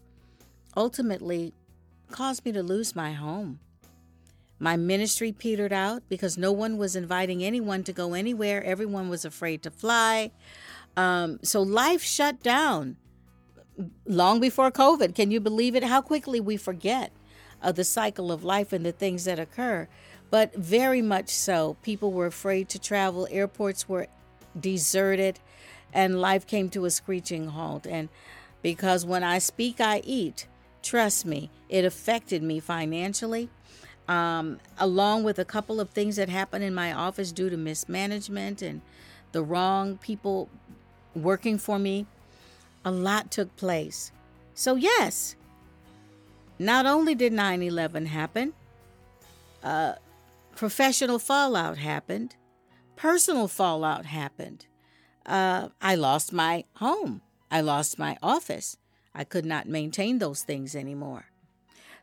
ultimately 0.76 1.54
caused 2.11 2.45
me 2.45 2.53
to 2.53 2.63
lose 2.63 2.97
my 2.97 3.13
home. 3.13 3.61
My 4.59 4.77
ministry 4.77 5.33
petered 5.33 5.73
out 5.73 6.03
because 6.09 6.39
no 6.39 6.51
one 6.51 6.79
was 6.79 6.97
inviting 6.97 7.45
anyone 7.45 7.85
to 7.85 7.93
go 7.93 8.15
anywhere. 8.15 8.65
Everyone 8.65 9.09
was 9.09 9.25
afraid 9.25 9.63
to 9.65 9.71
fly. 9.71 10.31
Um, 10.97 11.39
so 11.43 11.61
life 11.61 12.03
shut 12.03 12.43
down 12.43 12.97
long 14.07 14.41
before 14.41 14.71
COVID. 14.71 15.15
Can 15.15 15.31
you 15.31 15.41
believe 15.41 15.77
it? 15.77 15.85
How 15.85 16.01
quickly 16.01 16.41
we 16.41 16.57
forget 16.57 17.13
of 17.63 17.75
the 17.75 17.85
cycle 17.85 18.33
of 18.33 18.45
life 18.45 18.73
and 18.73 18.85
the 18.85 18.93
things 18.93 19.25
that 19.25 19.39
occur. 19.39 19.89
But 20.31 20.55
very 20.55 21.03
much 21.03 21.31
so, 21.31 21.77
people 21.83 22.13
were 22.13 22.27
afraid 22.27 22.69
to 22.71 22.79
travel, 22.79 23.29
airports 23.31 23.89
were 23.89 24.09
deserted, 24.59 25.39
and 25.93 26.21
life 26.21 26.47
came 26.47 26.69
to 26.71 26.85
a 26.85 26.91
screeching 26.91 27.49
halt. 27.49 27.87
And 27.87 28.09
because 28.63 29.07
when 29.07 29.23
I 29.23 29.39
speak, 29.39 29.80
I 29.80 30.00
eat, 30.04 30.47
trust 30.87 31.27
me, 31.27 31.51
it 31.69 31.85
affected 31.85 32.43
me 32.43 32.61
financially. 32.61 33.49
Um, 34.09 34.61
along 34.79 35.25
with 35.25 35.41
a 35.41 35.45
couple 35.45 35.81
of 35.81 35.91
things 35.91 36.15
that 36.15 36.29
happened 36.29 36.63
in 36.63 36.73
my 36.73 36.93
office 36.93 37.33
due 37.33 37.51
to 37.51 37.57
mismanagement 37.57 38.63
and 38.63 38.81
the 39.33 39.43
wrong 39.43 39.99
people 39.99 40.49
working 41.13 41.59
for 41.59 41.77
me, 41.77 42.07
a 42.85 42.91
lot 42.93 43.33
took 43.33 43.55
place. 43.57 44.13
So, 44.55 44.77
yes, 44.77 45.35
not 46.59 46.87
only 46.87 47.17
did 47.17 47.33
9 47.33 47.63
11 47.63 48.07
happen, 48.07 48.55
uh, 49.65 49.95
professional 50.55 51.19
fallout 51.19 51.79
happened, 51.79 52.37
personal 52.95 53.49
fallout 53.49 54.07
happened. 54.07 54.67
Uh, 55.27 55.71
I 55.83 55.97
lost 55.97 56.33
my 56.33 56.65
home, 56.77 57.23
I 57.51 57.61
lost 57.61 57.99
my 57.99 58.17
office. 58.23 58.77
I 59.17 59.25
could 59.25 59.47
not 59.47 59.67
maintain 59.67 60.19
those 60.19 60.43
things 60.43 60.76
anymore. 60.76 61.25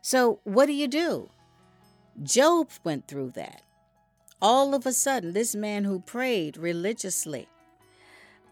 So, 0.02 0.40
what 0.42 0.66
do 0.66 0.72
you 0.72 0.88
do? 0.88 1.30
Job 2.22 2.68
went 2.82 3.06
through 3.06 3.30
that. 3.30 3.62
All 4.42 4.74
of 4.74 4.84
a 4.84 4.92
sudden, 4.92 5.32
this 5.32 5.54
man 5.54 5.84
who 5.84 6.00
prayed 6.00 6.56
religiously 6.56 7.48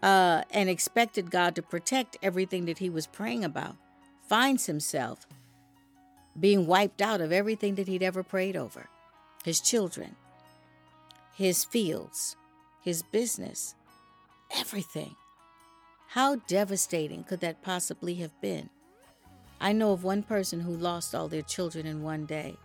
uh, 0.01 0.43
and 0.49 0.69
expected 0.69 1.29
God 1.29 1.55
to 1.55 1.61
protect 1.61 2.17
everything 2.23 2.65
that 2.65 2.79
he 2.79 2.89
was 2.89 3.05
praying 3.05 3.43
about 3.43 3.75
finds 4.27 4.65
himself 4.65 5.27
being 6.39 6.65
wiped 6.65 7.01
out 7.01 7.21
of 7.21 7.31
everything 7.31 7.75
that 7.75 7.87
he'd 7.87 8.01
ever 8.01 8.23
prayed 8.23 8.55
over 8.55 8.87
his 9.43 9.59
children, 9.59 10.15
his 11.35 11.65
fields, 11.65 12.37
his 12.81 13.03
business, 13.03 13.75
everything. 14.55 15.15
How 16.13 16.35
devastating 16.35 17.23
could 17.23 17.39
that 17.39 17.63
possibly 17.63 18.13
have 18.15 18.39
been? 18.39 18.69
I 19.59 19.73
know 19.73 19.93
of 19.93 20.03
one 20.03 20.21
person 20.21 20.59
who 20.59 20.77
lost 20.77 21.15
all 21.15 21.27
their 21.27 21.41
children 21.41 21.87
in 21.87 22.03
one 22.03 22.27
day. 22.27 22.55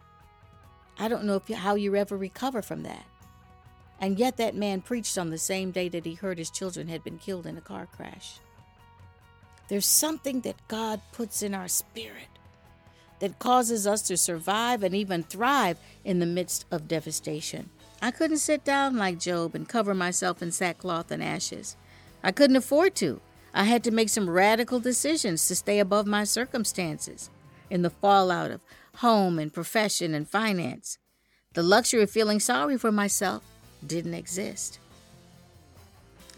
I 0.99 1.09
don't 1.09 1.25
know 1.25 1.41
you, 1.47 1.57
how 1.57 1.75
you 1.75 1.97
ever 1.97 2.15
recover 2.15 2.61
from 2.61 2.83
that. 2.83 3.07
And 4.03 4.19
yet, 4.19 4.37
that 4.37 4.55
man 4.55 4.83
preached 4.83 5.17
on 5.17 5.31
the 5.31 5.39
same 5.39 5.71
day 5.71 5.89
that 5.89 6.05
he 6.05 6.13
heard 6.13 6.37
his 6.37 6.51
children 6.51 6.89
had 6.89 7.03
been 7.03 7.17
killed 7.17 7.47
in 7.47 7.57
a 7.57 7.63
car 7.63 7.87
crash. 7.87 8.39
There's 9.69 9.87
something 9.87 10.43
that 10.43 10.69
God 10.69 11.01
puts 11.13 11.41
in 11.41 11.55
our 11.55 11.69
spirit 11.69 12.29
that 13.21 13.39
causes 13.39 13.87
us 13.87 14.03
to 14.09 14.19
survive 14.19 14.83
and 14.83 14.95
even 14.95 15.23
thrive 15.23 15.79
in 16.05 16.19
the 16.19 16.27
midst 16.27 16.67
of 16.71 16.87
devastation. 16.87 17.71
I 18.03 18.11
couldn't 18.11 18.39
sit 18.41 18.63
down 18.63 18.99
like 18.99 19.19
Job 19.19 19.55
and 19.55 19.67
cover 19.67 19.95
myself 19.95 20.43
in 20.43 20.53
sackcloth 20.53 21.11
and 21.11 21.25
ashes. 21.25 21.77
I 22.23 22.31
couldn't 22.31 22.57
afford 22.57 22.95
to. 22.97 23.23
I 23.55 23.65
had 23.65 23.83
to 23.85 23.91
make 23.91 24.09
some 24.09 24.29
radical 24.29 24.81
decisions 24.81 25.47
to 25.49 25.55
stay 25.55 25.79
above 25.79 26.07
my 26.07 26.25
circumstances 26.25 27.31
in 27.71 27.83
the 27.83 27.91
fallout 27.91 28.51
of 28.51 28.61
home 28.97 29.39
and 29.39 29.53
profession 29.53 30.15
and 30.15 30.29
finance. 30.29 30.99
The 31.55 31.63
luxury 31.63 32.03
of 32.03 32.11
feeling 32.11 32.41
sorry 32.41 32.77
for 32.79 32.93
myself 32.93 33.43
didn't 33.87 34.15
exist. 34.15 34.79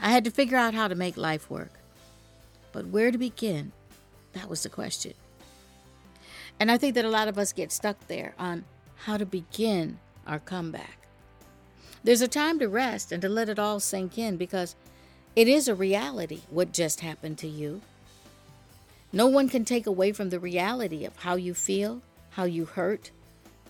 I 0.01 0.11
had 0.11 0.25
to 0.25 0.31
figure 0.31 0.57
out 0.57 0.75
how 0.75 0.89
to 0.89 0.95
make 0.95 1.17
life 1.17 1.51
work. 1.51 1.73
But 2.73 2.87
where 2.87 3.11
to 3.11 3.19
begin? 3.19 3.73
That 4.33 4.49
was 4.49 4.63
the 4.63 4.69
question. 4.69 5.15
And 6.59 6.71
I 6.71 6.79
think 6.79 6.95
that 6.95 7.05
a 7.05 7.11
lot 7.11 7.29
of 7.29 7.39
us 7.39 7.53
get 7.53 7.73
stuck 7.73 8.07
there 8.07 8.35
on 8.39 8.65
how 8.97 9.17
to 9.17 9.27
begin 9.27 9.99
our 10.27 10.39
comeback. 10.39 10.99
There's 12.05 12.23
a 12.23 12.29
time 12.29 12.59
to 12.61 12.69
rest 12.69 13.13
and 13.13 13.21
to 13.23 13.29
let 13.29 13.49
it 13.49 13.59
all 13.59 13.81
sink 13.81 14.17
in 14.17 14.37
because 14.37 14.77
it 15.37 15.49
is 15.49 15.69
a 15.69 15.75
reality 15.75 16.41
what 16.51 16.73
just 16.73 17.01
happened 17.01 17.39
to 17.39 17.49
you. 17.49 17.81
No 19.13 19.27
one 19.27 19.49
can 19.49 19.65
take 19.65 19.87
away 19.87 20.13
from 20.13 20.31
the 20.31 20.39
reality 20.39 21.05
of 21.05 21.17
how 21.17 21.35
you 21.35 21.55
feel, 21.55 22.03
how 22.31 22.45
you 22.45 22.65
hurt, 22.65 23.11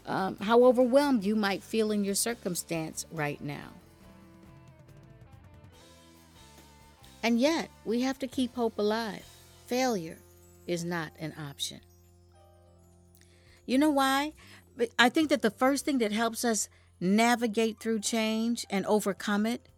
um, 0.07 0.37
how 0.38 0.64
overwhelmed 0.64 1.25
you 1.25 1.37
might 1.37 1.62
feel 1.62 1.90
in 1.92 2.05
your 2.05 2.14
circumstance 2.14 3.07
right 3.11 3.40
now. 3.40 3.70
And 7.23 7.38
yet, 7.38 7.70
we 7.85 8.01
have 8.03 8.18
to 8.20 8.27
keep 8.27 8.55
hope 8.55 8.79
alive. 8.79 9.25
Failure 9.66 10.18
is 10.66 10.85
not 10.85 11.12
an 11.18 11.35
option. 11.38 11.81
You 13.66 13.79
know 13.79 13.90
why? 13.90 14.33
I 14.99 15.11
think 15.11 15.29
that 15.29 15.42
the 15.42 15.51
first 15.51 15.85
thing 15.85 15.99
that 15.99 16.12
helps 16.12 16.44
us 16.44 16.68
navigate 16.99 17.79
through 17.79 18.01
change 18.01 18.66
and 18.70 18.87
overcome 18.87 19.46
it 19.46 19.68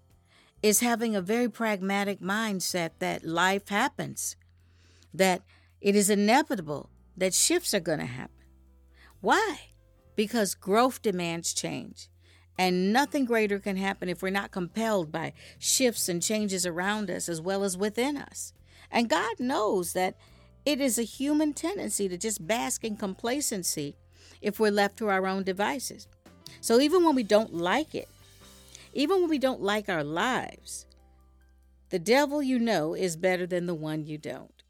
is 0.63 0.81
having 0.81 1.17
a 1.17 1.21
very 1.21 1.49
pragmatic 1.49 2.21
mindset 2.21 2.91
that 3.01 3.25
life 3.25 3.69
happens, 3.69 4.37
that 5.13 5.43
it 5.81 5.97
is 5.97 6.09
inevitable 6.09 6.89
that 7.17 7.35
shifts 7.35 7.75
are 7.75 7.81
going 7.81 7.99
to 7.99 8.07
happen. 8.07 8.45
Why? 9.21 9.57
Because 10.17 10.55
growth 10.55 11.03
demands 11.03 11.53
change. 11.53 12.09
And 12.59 12.93
nothing 12.93 13.25
greater 13.25 13.59
can 13.59 13.77
happen 13.77 14.09
if 14.09 14.23
we're 14.23 14.31
not 14.31 14.51
compelled 14.51 15.11
by 15.11 15.33
shifts 15.59 16.09
and 16.09 16.23
changes 16.23 16.67
around 16.67 17.11
us 17.11 17.29
as 17.29 17.41
well 17.41 17.65
as 17.65 17.77
within 17.77 18.17
us. 18.17 18.53
And 18.91 19.09
God 19.09 19.41
knows 19.41 19.95
that 19.95 20.17
it 20.65 20.81
is 20.81 20.99
a 20.99 21.03
human 21.03 21.55
tendency 21.55 22.09
to 22.09 22.17
just 22.17 22.47
bask 22.47 22.85
in 22.85 22.97
complacency 22.97 23.97
if 24.41 24.61
we're 24.61 24.71
left 24.71 24.99
to 24.99 25.09
our 25.09 25.27
own 25.27 25.43
devices. 25.43 26.07
So 26.61 26.79
even 26.79 27.05
when 27.05 27.15
we 27.15 27.23
don't 27.23 27.55
like 27.55 27.95
it, 27.95 28.09
even 28.93 29.21
when 29.21 29.31
we 29.31 29.39
don't 29.39 29.63
like 29.63 29.89
our 29.89 30.05
lives, 30.05 30.87
the 31.91 31.99
devil 31.99 32.43
you 32.43 32.59
know 32.59 32.95
is 32.95 33.17
better 33.17 33.47
than 33.47 33.67
the 33.67 33.75
one 33.75 34.07
you 34.07 34.19
don't. 34.19 34.63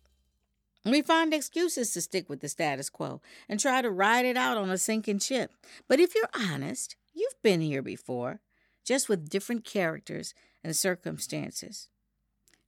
We 0.85 1.03
find 1.03 1.33
excuses 1.33 1.93
to 1.93 2.01
stick 2.01 2.29
with 2.29 2.41
the 2.41 2.49
status 2.49 2.91
quo 2.91 3.21
and 3.49 3.61
try 3.61 3.83
to 3.83 3.91
ride 3.91 4.25
it 4.25 4.37
out 4.37 4.57
on 4.57 4.71
a 4.71 4.79
sinking 4.79 5.21
ship. 5.21 5.53
But 5.87 6.01
if 6.01 6.15
you're 6.15 6.29
honest, 6.35 6.97
you've 7.15 7.41
been 7.43 7.61
here 7.61 7.83
before, 7.83 8.41
just 8.85 9.09
with 9.09 9.29
different 9.29 9.65
characters 9.65 10.35
and 10.65 10.75
circumstances. 10.75 11.89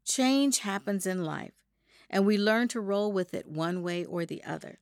Change 0.05 0.61
happens 0.61 1.07
in 1.07 1.25
life, 1.25 1.55
and 2.09 2.25
we 2.25 2.39
learn 2.39 2.69
to 2.69 2.81
roll 2.81 3.11
with 3.11 3.35
it 3.35 3.49
one 3.49 3.83
way 3.83 4.05
or 4.05 4.25
the 4.25 4.45
other. 4.45 4.79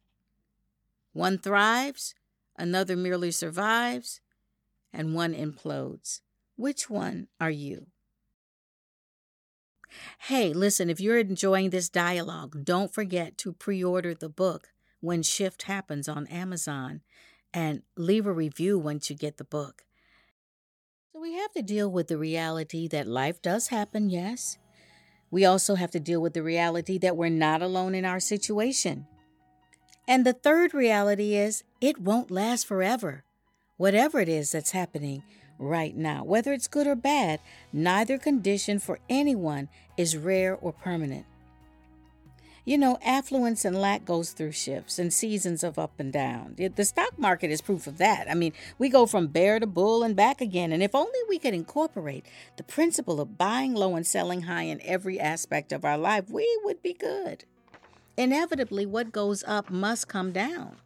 One 1.13 1.39
thrives, 1.39 2.15
another 2.57 2.97
merely 2.97 3.31
survives, 3.31 4.21
and 4.93 5.15
one 5.15 5.33
implodes. 5.33 6.21
Which 6.57 6.91
one 6.91 7.29
are 7.41 7.51
you? 7.51 7.87
Hey, 10.21 10.53
listen, 10.53 10.89
if 10.89 11.01
you're 11.01 11.19
enjoying 11.19 11.71
this 11.71 11.89
dialogue, 11.89 12.65
don't 12.65 12.93
forget 12.93 13.37
to 13.39 13.53
pre 13.53 13.83
order 13.83 14.15
the 14.15 14.29
book 14.29 14.69
when 15.01 15.23
Shift 15.23 15.65
Happens 15.65 16.09
on 16.09 16.27
Amazon 16.29 17.01
and 17.53 17.83
leave 17.97 18.27
a 18.27 18.33
review 18.33 18.79
once 18.79 19.11
you 19.11 19.17
get 19.17 19.37
the 19.37 19.45
book. 19.45 19.85
So, 21.13 21.21
we 21.21 21.35
have 21.35 21.53
to 21.53 21.63
deal 21.63 21.91
with 21.91 22.09
the 22.09 22.17
reality 22.17 22.89
that 22.89 23.07
life 23.07 23.43
does 23.43 23.69
happen, 23.69 24.09
yes. 24.09 24.59
We 25.31 25.45
also 25.45 25.75
have 25.75 25.91
to 25.93 26.01
deal 26.01 26.21
with 26.21 26.35
the 26.35 26.43
reality 26.43 26.99
that 26.99 27.17
we're 27.17 27.29
not 27.29 27.63
alone 27.63 27.95
in 27.95 28.05
our 28.05 28.21
situation. 28.21 29.07
And 30.07 30.27
the 30.27 30.33
third 30.33 30.75
reality 30.75 31.35
is 31.35 31.65
it 31.81 31.99
won't 31.99 32.31
last 32.31 32.67
forever. 32.67 33.25
Whatever 33.77 34.21
it 34.21 34.29
is 34.29 34.53
that's 34.53 34.73
happening 34.73 35.23
right 35.59 35.97
now, 35.97 36.25
whether 36.25 36.53
it's 36.53 36.69
good 36.69 36.87
or 36.87 36.97
bad, 36.97 37.41
neither 37.73 38.19
condition 38.19 38.79
for 38.79 38.99
anyone 39.09 39.69
is 39.97 40.17
rare 40.17 40.55
or 40.57 40.73
permanent. 40.73 41.27
You 42.65 42.79
know, 42.79 42.97
affluence 43.05 43.65
and 43.65 43.81
lack 43.81 44.05
goes 44.05 44.31
through 44.31 44.53
shifts 44.53 45.01
and 45.01 45.13
seasons 45.13 45.65
of 45.65 45.81
up 45.81 45.99
and 45.99 46.13
down. 46.13 46.55
The 46.57 46.85
stock 46.85 47.19
market 47.19 47.51
is 47.51 47.61
proof 47.61 47.89
of 47.89 47.99
that. 47.99 48.31
I 48.31 48.35
mean, 48.35 48.53
we 48.79 48.89
go 48.89 49.05
from 49.05 49.27
bear 49.27 49.59
to 49.59 49.67
bull 49.67 50.05
and 50.05 50.15
back 50.15 50.41
again. 50.41 50.71
And 50.71 50.81
if 50.81 50.95
only 50.95 51.19
we 51.29 51.41
could 51.41 51.55
incorporate 51.55 52.25
the 52.57 52.63
principle 52.63 53.21
of 53.21 53.37
buying 53.37 53.75
low 53.75 53.97
and 53.97 54.07
selling 54.07 54.43
high 54.43 54.63
in 54.63 54.81
every 54.85 55.19
aspect 55.19 55.73
of 55.73 55.85
our 55.85 55.99
life, 55.99 56.31
we 56.31 56.47
would 56.63 56.81
be 56.83 56.93
good. 56.93 57.45
Inevitably, 58.17 58.87
what 58.87 59.11
goes 59.11 59.43
up 59.45 59.69
must 59.69 60.07
come 60.07 60.31
down. 60.31 60.77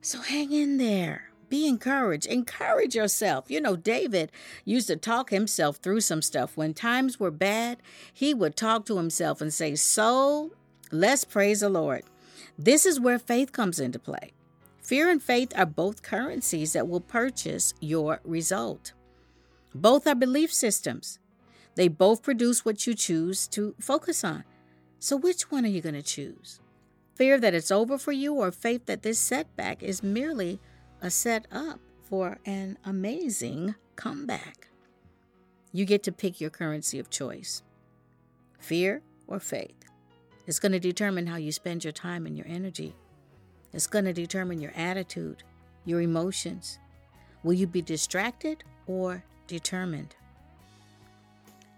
So 0.00 0.20
hang 0.20 0.52
in 0.52 0.78
there. 0.78 1.32
Be 1.48 1.66
encouraged. 1.68 2.26
Encourage 2.26 2.94
yourself. 2.94 3.50
You 3.50 3.60
know, 3.60 3.76
David 3.76 4.32
used 4.64 4.88
to 4.88 4.96
talk 4.96 5.30
himself 5.30 5.76
through 5.76 6.00
some 6.00 6.22
stuff. 6.22 6.56
When 6.56 6.74
times 6.74 7.20
were 7.20 7.30
bad, 7.30 7.78
he 8.12 8.34
would 8.34 8.56
talk 8.56 8.84
to 8.86 8.96
himself 8.96 9.40
and 9.40 9.52
say, 9.52 9.74
Soul, 9.76 10.52
let's 10.90 11.24
praise 11.24 11.60
the 11.60 11.68
Lord. 11.68 12.02
This 12.58 12.84
is 12.86 12.98
where 12.98 13.18
faith 13.18 13.52
comes 13.52 13.78
into 13.78 13.98
play. 13.98 14.32
Fear 14.82 15.10
and 15.10 15.22
faith 15.22 15.52
are 15.56 15.66
both 15.66 16.02
currencies 16.02 16.72
that 16.72 16.88
will 16.88 17.00
purchase 17.00 17.74
your 17.80 18.20
result. 18.24 18.92
Both 19.74 20.06
are 20.06 20.14
belief 20.14 20.52
systems. 20.52 21.18
They 21.74 21.88
both 21.88 22.22
produce 22.22 22.64
what 22.64 22.86
you 22.86 22.94
choose 22.94 23.46
to 23.48 23.74
focus 23.78 24.24
on. 24.24 24.44
So, 24.98 25.16
which 25.16 25.50
one 25.50 25.64
are 25.64 25.68
you 25.68 25.82
going 25.82 25.94
to 25.94 26.02
choose? 26.02 26.60
Fear 27.14 27.40
that 27.40 27.54
it's 27.54 27.70
over 27.70 27.98
for 27.98 28.12
you, 28.12 28.34
or 28.34 28.50
faith 28.50 28.86
that 28.86 29.02
this 29.02 29.18
setback 29.18 29.82
is 29.82 30.02
merely 30.02 30.60
set 31.10 31.46
up 31.52 31.80
for 32.08 32.38
an 32.46 32.78
amazing 32.84 33.74
comeback. 33.96 34.68
You 35.72 35.84
get 35.84 36.02
to 36.04 36.12
pick 36.12 36.40
your 36.40 36.50
currency 36.50 36.98
of 36.98 37.10
choice 37.10 37.62
fear 38.58 39.02
or 39.26 39.38
faith. 39.38 39.76
It's 40.46 40.58
going 40.58 40.72
to 40.72 40.80
determine 40.80 41.26
how 41.26 41.36
you 41.36 41.52
spend 41.52 41.84
your 41.84 41.92
time 41.92 42.26
and 42.26 42.36
your 42.36 42.46
energy. 42.48 42.94
It's 43.72 43.86
going 43.86 44.04
to 44.06 44.12
determine 44.12 44.60
your 44.60 44.72
attitude, 44.76 45.42
your 45.84 46.00
emotions. 46.00 46.78
Will 47.42 47.52
you 47.52 47.66
be 47.66 47.82
distracted 47.82 48.64
or 48.86 49.22
determined? 49.46 50.16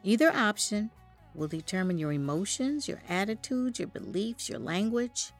Either 0.02 0.30
option 0.30 0.90
will 1.34 1.48
determine 1.48 1.98
your 1.98 2.12
emotions, 2.12 2.88
your 2.88 3.02
attitudes, 3.08 3.78
your 3.78 3.88
beliefs, 3.88 4.48
your 4.48 4.58
language, 4.58 5.32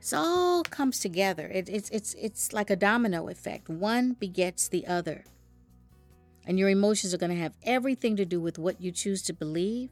it 0.00 0.12
all 0.14 0.62
comes 0.62 1.00
together. 1.00 1.46
It, 1.46 1.68
it's 1.68 1.90
it's 1.90 2.14
it's 2.14 2.52
like 2.52 2.70
a 2.70 2.76
domino 2.76 3.28
effect. 3.28 3.68
One 3.68 4.12
begets 4.12 4.68
the 4.68 4.86
other. 4.86 5.24
And 6.46 6.58
your 6.58 6.70
emotions 6.70 7.12
are 7.12 7.18
going 7.18 7.34
to 7.34 7.42
have 7.42 7.52
everything 7.62 8.16
to 8.16 8.24
do 8.24 8.40
with 8.40 8.58
what 8.58 8.80
you 8.80 8.90
choose 8.90 9.22
to 9.22 9.34
believe 9.34 9.90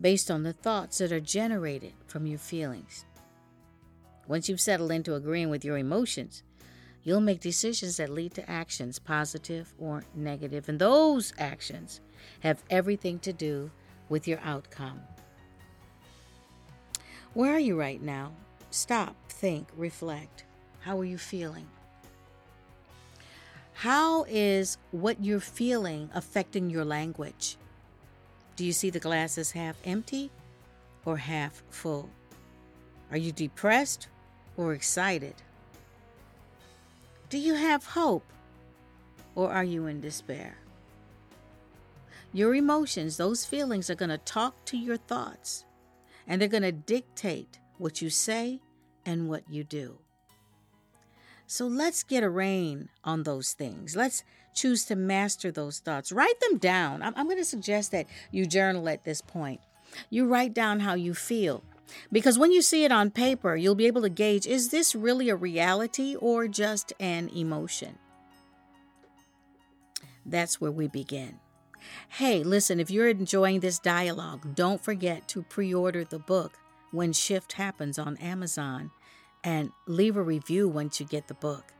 based 0.00 0.30
on 0.30 0.44
the 0.44 0.52
thoughts 0.52 0.98
that 0.98 1.10
are 1.10 1.20
generated 1.20 1.92
from 2.06 2.26
your 2.26 2.38
feelings. 2.38 3.04
Once 4.28 4.48
you've 4.48 4.60
settled 4.60 4.92
into 4.92 5.14
agreeing 5.14 5.50
with 5.50 5.64
your 5.64 5.76
emotions, 5.76 6.44
you'll 7.02 7.20
make 7.20 7.40
decisions 7.40 7.96
that 7.96 8.08
lead 8.08 8.32
to 8.34 8.48
actions, 8.48 9.00
positive 9.00 9.74
or 9.78 10.04
negative, 10.14 10.68
and 10.68 10.78
those 10.78 11.32
actions 11.36 12.00
have 12.40 12.62
everything 12.70 13.18
to 13.18 13.32
do 13.32 13.70
with 14.08 14.28
your 14.28 14.38
outcome. 14.44 15.00
Where 17.34 17.54
are 17.54 17.58
you 17.58 17.78
right 17.78 18.00
now? 18.00 18.32
Stop, 18.72 19.14
think, 19.28 19.68
reflect. 19.76 20.44
How 20.80 20.98
are 20.98 21.04
you 21.04 21.18
feeling? 21.18 21.66
How 23.74 24.24
is 24.24 24.78
what 24.92 25.22
you're 25.22 25.40
feeling 25.40 26.08
affecting 26.14 26.70
your 26.70 26.86
language? 26.86 27.58
Do 28.56 28.64
you 28.64 28.72
see 28.72 28.88
the 28.88 28.98
glasses 28.98 29.50
half 29.50 29.76
empty 29.84 30.30
or 31.04 31.18
half 31.18 31.62
full? 31.68 32.08
Are 33.10 33.18
you 33.18 33.30
depressed 33.30 34.08
or 34.56 34.72
excited? 34.72 35.34
Do 37.28 37.36
you 37.36 37.52
have 37.52 37.84
hope 37.84 38.32
or 39.34 39.52
are 39.52 39.64
you 39.64 39.86
in 39.86 40.00
despair? 40.00 40.56
Your 42.32 42.54
emotions, 42.54 43.18
those 43.18 43.44
feelings, 43.44 43.90
are 43.90 43.94
going 43.94 44.08
to 44.08 44.16
talk 44.16 44.64
to 44.64 44.78
your 44.78 44.96
thoughts 44.96 45.66
and 46.26 46.40
they're 46.40 46.48
going 46.48 46.62
to 46.62 46.72
dictate 46.72 47.58
what 47.78 48.02
you 48.02 48.10
say, 48.10 48.60
and 49.04 49.28
what 49.28 49.42
you 49.50 49.64
do. 49.64 49.98
So 51.46 51.66
let's 51.66 52.02
get 52.02 52.22
a 52.22 52.30
rein 52.30 52.88
on 53.04 53.24
those 53.24 53.52
things. 53.52 53.94
Let's 53.94 54.24
choose 54.54 54.84
to 54.86 54.96
master 54.96 55.50
those 55.50 55.80
thoughts. 55.80 56.12
Write 56.12 56.40
them 56.40 56.58
down. 56.58 57.02
I'm, 57.02 57.12
I'm 57.16 57.26
going 57.26 57.38
to 57.38 57.44
suggest 57.44 57.90
that 57.92 58.06
you 58.30 58.46
journal 58.46 58.88
at 58.88 59.04
this 59.04 59.20
point. 59.20 59.60
You 60.08 60.26
write 60.26 60.54
down 60.54 60.80
how 60.80 60.94
you 60.94 61.14
feel. 61.14 61.62
Because 62.10 62.38
when 62.38 62.52
you 62.52 62.62
see 62.62 62.84
it 62.84 62.92
on 62.92 63.10
paper, 63.10 63.54
you'll 63.54 63.74
be 63.74 63.86
able 63.86 64.02
to 64.02 64.08
gauge 64.08 64.46
is 64.46 64.70
this 64.70 64.94
really 64.94 65.28
a 65.28 65.36
reality 65.36 66.16
or 66.16 66.48
just 66.48 66.92
an 66.98 67.28
emotion? 67.28 67.98
That's 70.24 70.60
where 70.60 70.70
we 70.70 70.88
begin. 70.88 71.38
Hey, 72.08 72.42
listen, 72.42 72.80
if 72.80 72.90
you're 72.90 73.08
enjoying 73.08 73.60
this 73.60 73.78
dialogue, 73.78 74.54
don't 74.54 74.82
forget 74.82 75.26
to 75.28 75.42
pre 75.42 75.74
order 75.74 76.04
the 76.04 76.18
book 76.18 76.58
when 76.92 77.12
Shift 77.12 77.54
happens 77.54 77.98
on 77.98 78.16
Amazon 78.18 78.90
and 79.42 79.72
leave 79.86 80.16
a 80.16 80.22
review 80.22 80.68
once 80.68 81.00
you 81.00 81.06
get 81.06 81.26
the 81.26 81.34
book. 81.34 81.72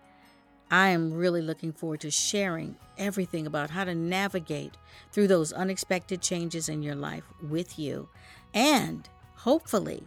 I 0.70 0.88
am 0.88 1.12
really 1.12 1.42
looking 1.42 1.72
forward 1.72 2.00
to 2.00 2.10
sharing 2.10 2.76
everything 2.96 3.46
about 3.46 3.70
how 3.70 3.84
to 3.84 3.94
navigate 3.94 4.74
through 5.12 5.28
those 5.28 5.52
unexpected 5.52 6.22
changes 6.22 6.68
in 6.68 6.82
your 6.82 6.94
life 6.94 7.24
with 7.42 7.78
you. 7.78 8.08
And 8.54 9.06
hopefully, 9.34 10.02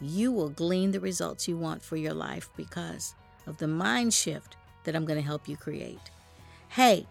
you 0.00 0.32
will 0.32 0.50
glean 0.50 0.90
the 0.90 1.00
results 1.00 1.46
you 1.46 1.56
want 1.56 1.82
for 1.82 1.96
your 1.96 2.14
life 2.14 2.50
because 2.56 3.14
of 3.46 3.58
the 3.58 3.68
mind 3.68 4.12
shift 4.12 4.56
that 4.84 4.96
I'm 4.96 5.04
going 5.04 5.20
to 5.20 5.26
help 5.26 5.48
you 5.48 5.56
create. 5.56 6.10
Hey, 6.68 7.06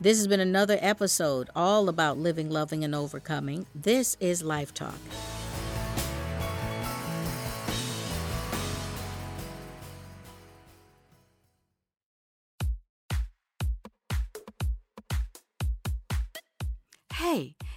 this 0.00 0.18
has 0.18 0.28
been 0.28 0.40
another 0.40 0.78
episode 0.80 1.50
all 1.56 1.88
about 1.88 2.16
living, 2.16 2.48
loving, 2.48 2.84
and 2.84 2.94
overcoming. 2.94 3.66
This 3.74 4.16
is 4.20 4.42
Life 4.42 4.72
Talk. 4.72 4.98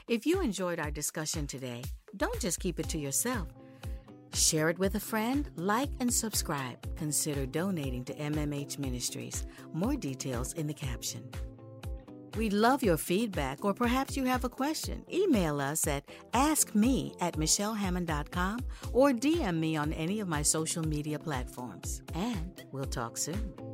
If 0.09 0.25
you 0.25 0.41
enjoyed 0.41 0.79
our 0.79 0.89
discussion 0.89 1.45
today, 1.45 1.83
don't 2.17 2.39
just 2.41 2.59
keep 2.59 2.79
it 2.79 2.89
to 2.89 2.97
yourself. 2.97 3.47
Share 4.33 4.69
it 4.69 4.79
with 4.79 4.95
a 4.95 4.99
friend, 4.99 5.49
like, 5.55 5.91
and 5.99 6.11
subscribe. 6.11 6.77
Consider 6.97 7.45
donating 7.45 8.03
to 8.05 8.13
MMH 8.15 8.79
Ministries. 8.79 9.45
More 9.71 9.95
details 9.95 10.53
in 10.53 10.65
the 10.65 10.73
caption. 10.73 11.23
We'd 12.37 12.53
love 12.53 12.81
your 12.81 12.97
feedback, 12.97 13.63
or 13.63 13.73
perhaps 13.73 14.17
you 14.17 14.23
have 14.25 14.45
a 14.45 14.49
question. 14.49 15.05
Email 15.13 15.61
us 15.61 15.85
at 15.87 16.03
askme 16.33 17.15
at 17.21 17.35
michellehammond.com 17.37 18.59
or 18.93 19.11
DM 19.11 19.59
me 19.59 19.77
on 19.77 19.93
any 19.93 20.19
of 20.19 20.27
my 20.27 20.41
social 20.41 20.83
media 20.83 21.19
platforms. 21.19 22.01
And 22.15 22.63
we'll 22.71 22.85
talk 22.85 23.17
soon. 23.17 23.68